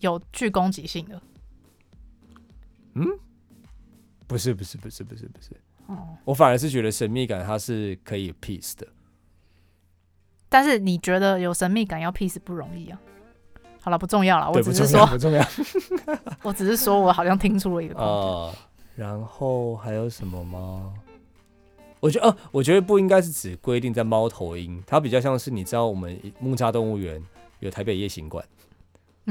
[0.00, 1.22] 有具攻击性的。
[2.94, 3.06] 嗯，
[4.26, 5.50] 不是不是不是不是不是，
[5.86, 8.86] 哦，我反而是觉得神秘感它是可以 peace 的，
[10.48, 13.00] 但是你觉得有神秘感要 peace 不容易啊？
[13.80, 14.50] 好了，不重要了。
[14.52, 15.46] 我只是说，不重要。
[16.42, 17.94] 我只是说，我好像听出了一个。
[17.98, 18.54] 呃，
[18.94, 20.92] 然后还有什么吗？
[22.00, 27.22] 我觉得，哦、呃，我觉得不应该是只规定在猫头鹰，它比较像是你知道，我们木栅动物园
[27.60, 28.44] 有台北夜行馆，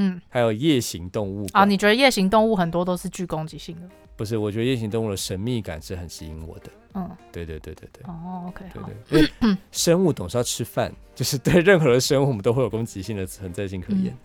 [0.01, 1.65] 嗯，还有夜行动物啊。
[1.65, 3.89] 你觉得夜行动物很多都是具攻击性的？
[4.15, 6.69] 不是，我觉得夜行动物的神秘感是很吸引我的。
[6.93, 8.03] 嗯，对对对对对。
[8.05, 14.07] 哦，OK，对对，因为生物总是要吃饭， 就是对任何的生物，我们都会有攻击性的存在性可言。
[14.07, 14.17] 嗯、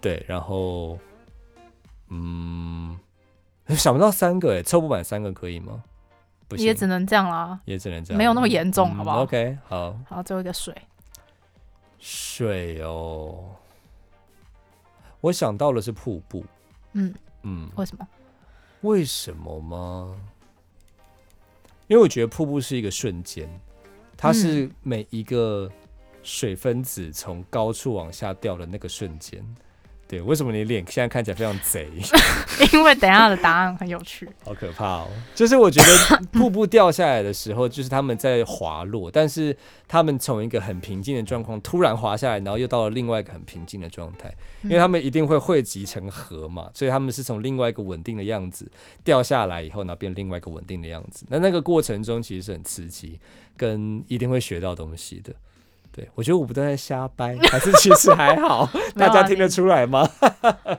[0.00, 0.98] 对，然后，
[2.10, 2.98] 嗯，
[3.68, 5.82] 想不到三个哎，凑不满三个可以吗？
[6.48, 10.74] 不行，也只能这样啦，也只能这样，没有那么严重，好不好？OK，好，好，最后一个水，
[11.98, 13.56] 水哦，
[15.22, 16.44] 我想到的是瀑布。
[16.92, 17.14] 嗯
[17.44, 18.08] 嗯，为什么？
[18.82, 20.14] 为什么吗？
[21.88, 23.48] 因为我觉得瀑布是一个瞬间，
[24.16, 25.70] 它是每一个
[26.22, 29.42] 水分子从高处往下掉的那个瞬间。
[30.12, 31.88] 对，为什么你脸现在看起来非常贼？
[32.74, 35.08] 因为等一下的答案很有趣， 好可怕哦！
[35.34, 39.56] 就是我觉得瀑布掉下来的时候，就是他们在滑落，但是
[39.88, 44.30] 他们从一个很平静的状况突然滑下来，然后又到了另外一个很平静的状态，
[44.64, 48.70] 因为他们一定会汇集成河嘛，所以他们是从另外一个稳定的样子
[49.02, 51.24] 掉下来以后，然后变另外一个稳定的样子。
[51.30, 53.18] 那那个过程中其实是很刺激，
[53.56, 55.32] 跟一定会学到东西的。
[55.94, 58.66] 对，我觉得我不断在瞎掰，还是其实还好，
[58.96, 60.08] 大家听得出来吗？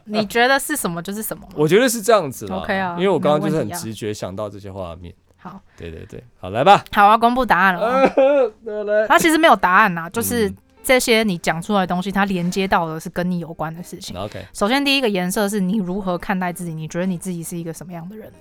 [0.05, 1.47] 你， 你觉得是什么就是什么？
[1.55, 5.13] 我觉得是这样子 OK 啊，因为我刚刚就是很直觉想到这些画面。
[5.37, 6.83] 好，对对对，好来吧。
[6.91, 8.09] 好，我要公布答案了。
[9.07, 10.51] 它其实没有答案呐，就是
[10.81, 14.17] 这些你讲出来的东西，它连接到的是跟你有关的事情。
[14.17, 18.31] OK，首先第一个颜色是你如何看待自己，你觉得你自己是一个什么样的人？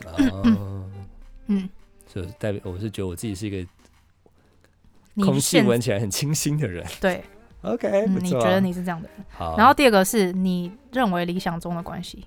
[1.48, 1.68] 嗯，
[2.06, 3.68] 就代表我是觉得我自己是一个。
[5.16, 7.22] 空气闻起来很清新的人，对
[7.62, 9.08] ，OK，嗯，你觉得你是这样的？
[9.16, 9.26] 人？
[9.30, 12.26] 好，然后第二个是你认为理想中的关系，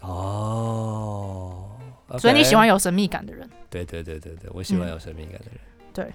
[0.00, 1.70] 哦，
[2.18, 5.60] 所以你喜欢有神秘感的人，对对对对对，我喜欢有神秘感的人，
[5.92, 6.12] 对。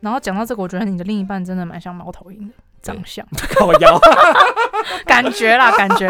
[0.00, 3.26] 然后讲到这个，我觉得你的另一半真的蛮像猫头鹰的长相，
[3.56, 3.98] 靠腰，
[5.04, 6.08] 感觉啦，感觉。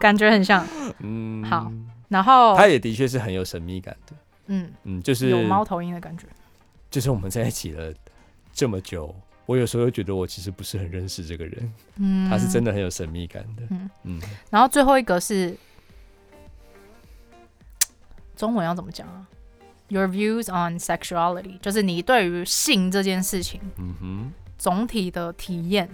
[0.00, 0.66] 感觉很像，
[1.00, 1.70] 嗯，好，
[2.08, 4.70] 然后他也的确是很有神秘感的，嗯。
[4.84, 6.26] 嗯，就是有猫头鹰的感觉。
[6.90, 7.92] 就是我们在一起了
[8.52, 9.14] 这么久，
[9.46, 14.20] 我有时候又觉得我其实不是很认识这个人，嗯，他是真的很有神秘感的，嗯嗯。
[14.50, 15.56] 然后最后一个是
[18.36, 19.26] 中文要怎么讲啊
[19.88, 25.88] ？Your views on sexuality，就是你对于性这件事情，嗯哼，总体的体验，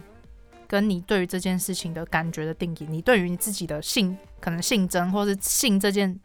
[0.66, 6.18] 跟你对于这件事情的感觉的定义，你对于你自己的性可能性征，或是性这件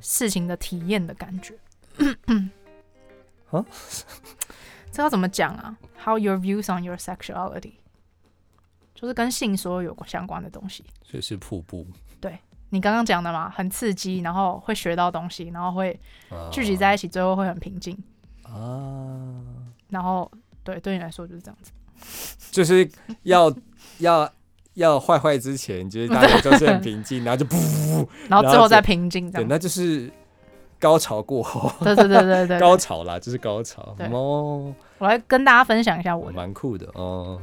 [0.00, 1.54] 事情的体验的感觉。
[2.26, 2.50] 嗯，
[3.50, 3.64] 啊，
[4.92, 7.74] 这要怎么讲啊？How your views on your sexuality，
[8.94, 10.84] 就是跟性所有有相关的东西。
[11.02, 11.86] 所以是瀑布。
[12.20, 12.38] 对，
[12.70, 15.98] 你刚刚讲的嘛，很刺激，然后会学到东西，然后会
[16.50, 17.96] 聚集在一起，最后会很平静。
[18.42, 19.44] 啊，
[19.88, 20.30] 然后
[20.64, 21.70] 对，对你来说就是这样子，
[22.50, 22.90] 就是
[23.22, 23.54] 要
[23.98, 24.30] 要
[24.74, 30.10] 要坏坏之前，就是大家都是很平静， 然后就噗，然后最后再平静，对，那就是
[30.78, 33.96] 高潮过后，对对对对对，高潮啦，就是高潮。
[34.10, 37.40] 哦，我来跟大家分享一下我蛮酷的哦，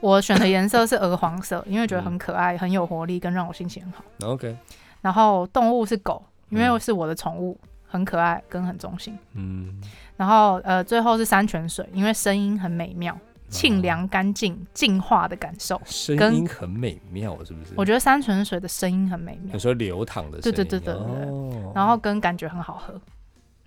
[0.00, 4.04] 我选的颜色是鹅黄色，因为觉得很可爱，很有活力，跟让我心情很好。
[4.32, 4.56] OK，
[5.00, 7.58] 然后动物是狗，因为是我的宠物。
[7.88, 9.16] 很可爱，跟很中性。
[9.34, 9.80] 嗯，
[10.16, 13.16] 然后呃，最后是山泉水，因为声音很美妙，
[13.48, 15.80] 清凉干净，净化的感受。
[15.84, 17.72] 声音很美妙，是不是？
[17.76, 19.52] 我觉得山泉水的声音很美妙。
[19.52, 20.54] 有时候流淌的声音。
[20.56, 21.30] 对对对对对。
[21.30, 21.72] 哦。
[21.74, 23.00] 然后跟感觉很好喝。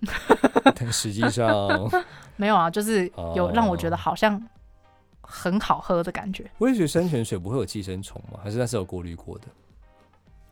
[0.74, 1.68] 但实际上
[2.36, 4.42] 没有啊，就是有让我觉得好像
[5.20, 6.50] 很好喝的感觉。
[6.58, 8.40] 我也觉得山泉水不会有寄生虫吗？
[8.42, 9.44] 还是那是有过滤过的？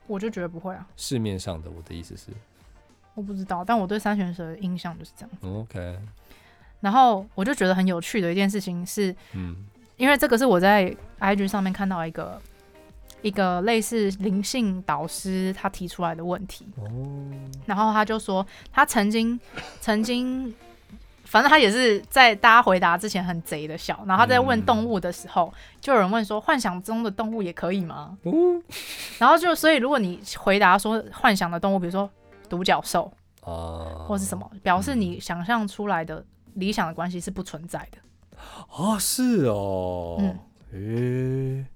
[0.06, 0.86] 我就觉得不会啊。
[0.96, 2.26] 市面上的，我的意思是。
[3.14, 5.46] 我不知道，但我对山泉水的印象就是这样子。
[5.46, 5.98] OK，
[6.80, 9.56] 然后我就觉得很有趣的一件事情是，嗯，
[9.96, 12.40] 因为这个是我在 IG 上面看到一个
[13.22, 16.66] 一个类似灵性导师他提出来的问题。
[16.76, 16.86] 哦，
[17.66, 19.38] 然后他就说他曾经
[19.80, 20.54] 曾经，
[21.24, 23.98] 反正他也是在大家回答之前很贼的笑。
[24.06, 28.32] 然后他在问动物的时候，就有人问说：“幻想中的动物也可以吗？”哦
[29.18, 32.08] 然后就所以如果你回答说幻想的动物，比如说。
[32.50, 33.12] 独角兽
[33.42, 36.24] 啊，或是什么，表示你想象出来的
[36.58, 37.98] 理想的关系是不存在的。
[38.70, 40.38] 哦，是哦，嗯，
[40.72, 41.66] 诶，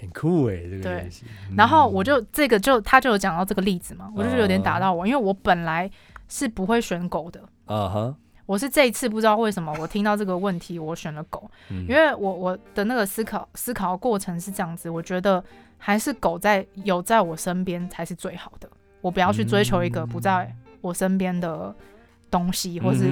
[0.00, 1.10] 很酷诶，这个对。
[1.56, 5.90] 然后我就这个就他就有讲到这个例子嘛，我就有点打到我，因为我本来
[6.28, 7.40] 是不会选狗的。
[7.66, 15.42] 啊哈，我是这一次不知道为什么我听到这个问题，我选了狗，因为我我的那个思考思考的过程是这样子，我觉得
[15.78, 18.68] 还是狗在有在我身边才是最好的。
[19.00, 21.74] 我不要去追求一个不在我身边的
[22.30, 23.04] 东西，嗯、或是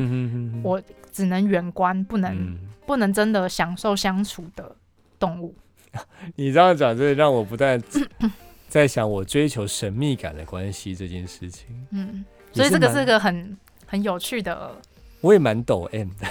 [0.63, 4.75] 我只能远观，不能、嗯、不能真的享受相处的
[5.19, 5.55] 动物。
[6.37, 7.81] 你这样讲，真的让我不但
[8.69, 11.87] 在想，我追求神秘感的关系这件事情。
[11.91, 13.57] 嗯，所以这个是个很
[13.87, 14.77] 很有趣的。
[15.21, 16.27] 我也蛮抖 M 的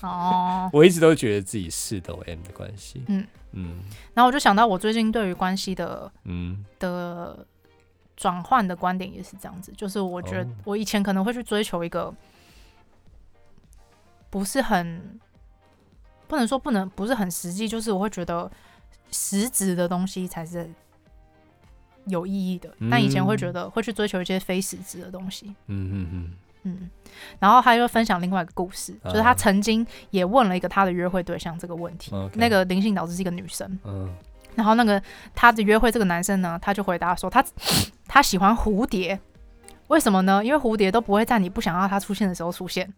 [0.00, 3.02] 哦， 我一直都觉得自己是抖 M 的关系。
[3.08, 3.78] 嗯嗯，
[4.14, 7.46] 然后我就想到我最近对于关系的嗯的。
[8.18, 12.12] 转换的观点也是这样子，就是我觉得我以前可能会去追求一个
[14.28, 15.20] 不是很
[16.26, 18.50] 不能说不能不是很实际，就是我会觉得
[19.12, 20.68] 实质的东西才是
[22.06, 22.74] 有意义的。
[22.90, 25.54] 但以前会觉得会去追求一些非实质的东西。
[25.66, 26.32] 嗯嗯嗯
[26.64, 26.90] 嗯。
[27.38, 32.10] 然后他又分享另外一个故事，就是他曾经也问了一个他的约会对象这个问题。
[32.34, 33.78] 那个灵性导师是一个女生。
[33.84, 34.12] 嗯。
[34.58, 35.00] 然后那个
[35.36, 37.42] 他的约会这个男生呢，他就回答说他
[38.08, 39.16] 他喜欢蝴蝶，
[39.86, 40.44] 为什么呢？
[40.44, 42.92] 因为蝴蝶都不会在你不想要它出现的时候出现。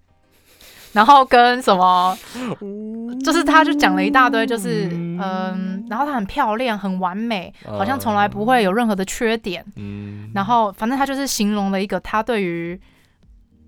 [0.92, 2.16] 然后跟什么，
[3.22, 9.62] 就是他就讲了一大堆，就是嗯，然后她很漂亮，很完美，好像从来不会有任何的缺点。
[10.34, 12.80] 然后反正他就是形容了一个他对于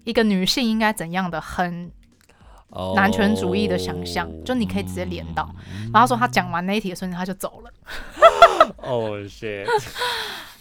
[0.04, 1.92] 一个女性应该怎样的很。
[2.94, 5.48] 男权主义的想象，oh, 就你可以直接连到。
[5.74, 7.70] 嗯、然后他说他讲完那一题的瞬间他就走了。
[8.78, 9.66] 哦， shit！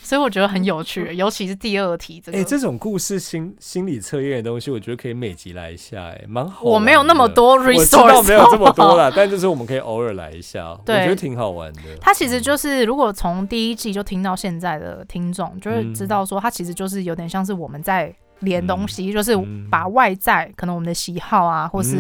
[0.03, 2.38] 所以我觉得很有趣，尤其是第二题这个。
[2.38, 6.64] 哎、欸，这种故事心心理测验的东西，我觉得可以每集来一下，哎，蛮好。
[6.64, 11.82] 我没有那么多 resource，我没有这么多啦， 但就是我们可以偶尔来一下，对我觉得挺好玩的。
[12.01, 18.14] 他其实就是，如果从第一季就听到现在的听众，就会知道说，他其实就是有点像是我们在。
[18.41, 19.35] 连东西就是
[19.69, 21.97] 把外在可能我们的喜好啊，或是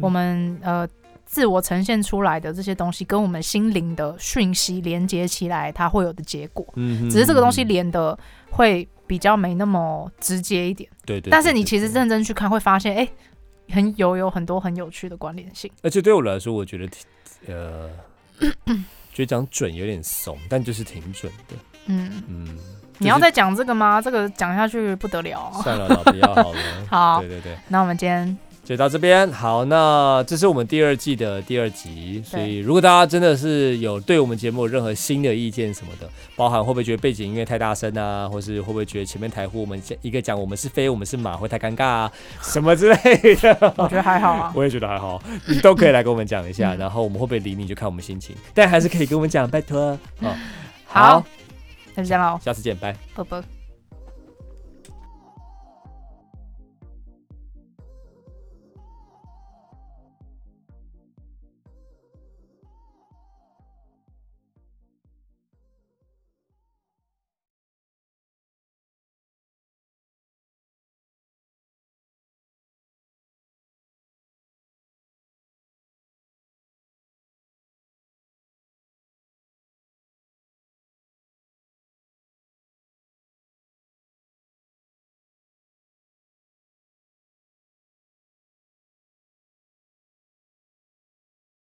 [0.00, 0.86] 我们呃
[1.24, 6.64] 自我呈现出来的这些东西，跟我们心灵的讯息连接起来，它会有的结果。
[7.10, 8.16] 只是这个东西连的
[8.50, 10.88] 会比较没那么直接一点。
[11.04, 11.30] 对对。
[11.30, 13.08] 但是你其实认真去看，会发现哎，
[13.70, 15.70] 很有有很多很有趣的关联性。
[15.82, 17.06] 而且对我来说，我觉得挺
[17.46, 17.90] 呃，
[19.12, 21.56] 觉得讲准有点怂，但就是挺准的。
[21.86, 22.58] 嗯嗯。
[22.98, 24.00] 你要再讲这个吗？
[24.00, 25.50] 这个讲下去不得了。
[25.62, 26.58] 算了，老不要好了。
[26.88, 27.56] 好，对对对。
[27.68, 29.30] 那我们今天就到这边。
[29.30, 32.22] 好，那这是我们第二季的第二集。
[32.24, 44.52] 所以，如果大家真的是有对我们节目有任何新的意见什么的，包含会不会觉得背景音乐太大声啊，或是会不会觉得前面台呼我们一个讲我们是飞，我们是马会太尴尬啊， 什么之类的，我觉得还好啊。
[44.54, 46.74] 我也觉得还好，你都可以来跟我们讲一下。
[46.76, 49.98] 然后我们会不会理你就看我们心情，但还是可以跟我们讲，拜托。
[50.20, 50.34] 哦，
[50.86, 51.43] 好，那
[51.94, 53.63] 就这样喽，下次见，拜，拜拜。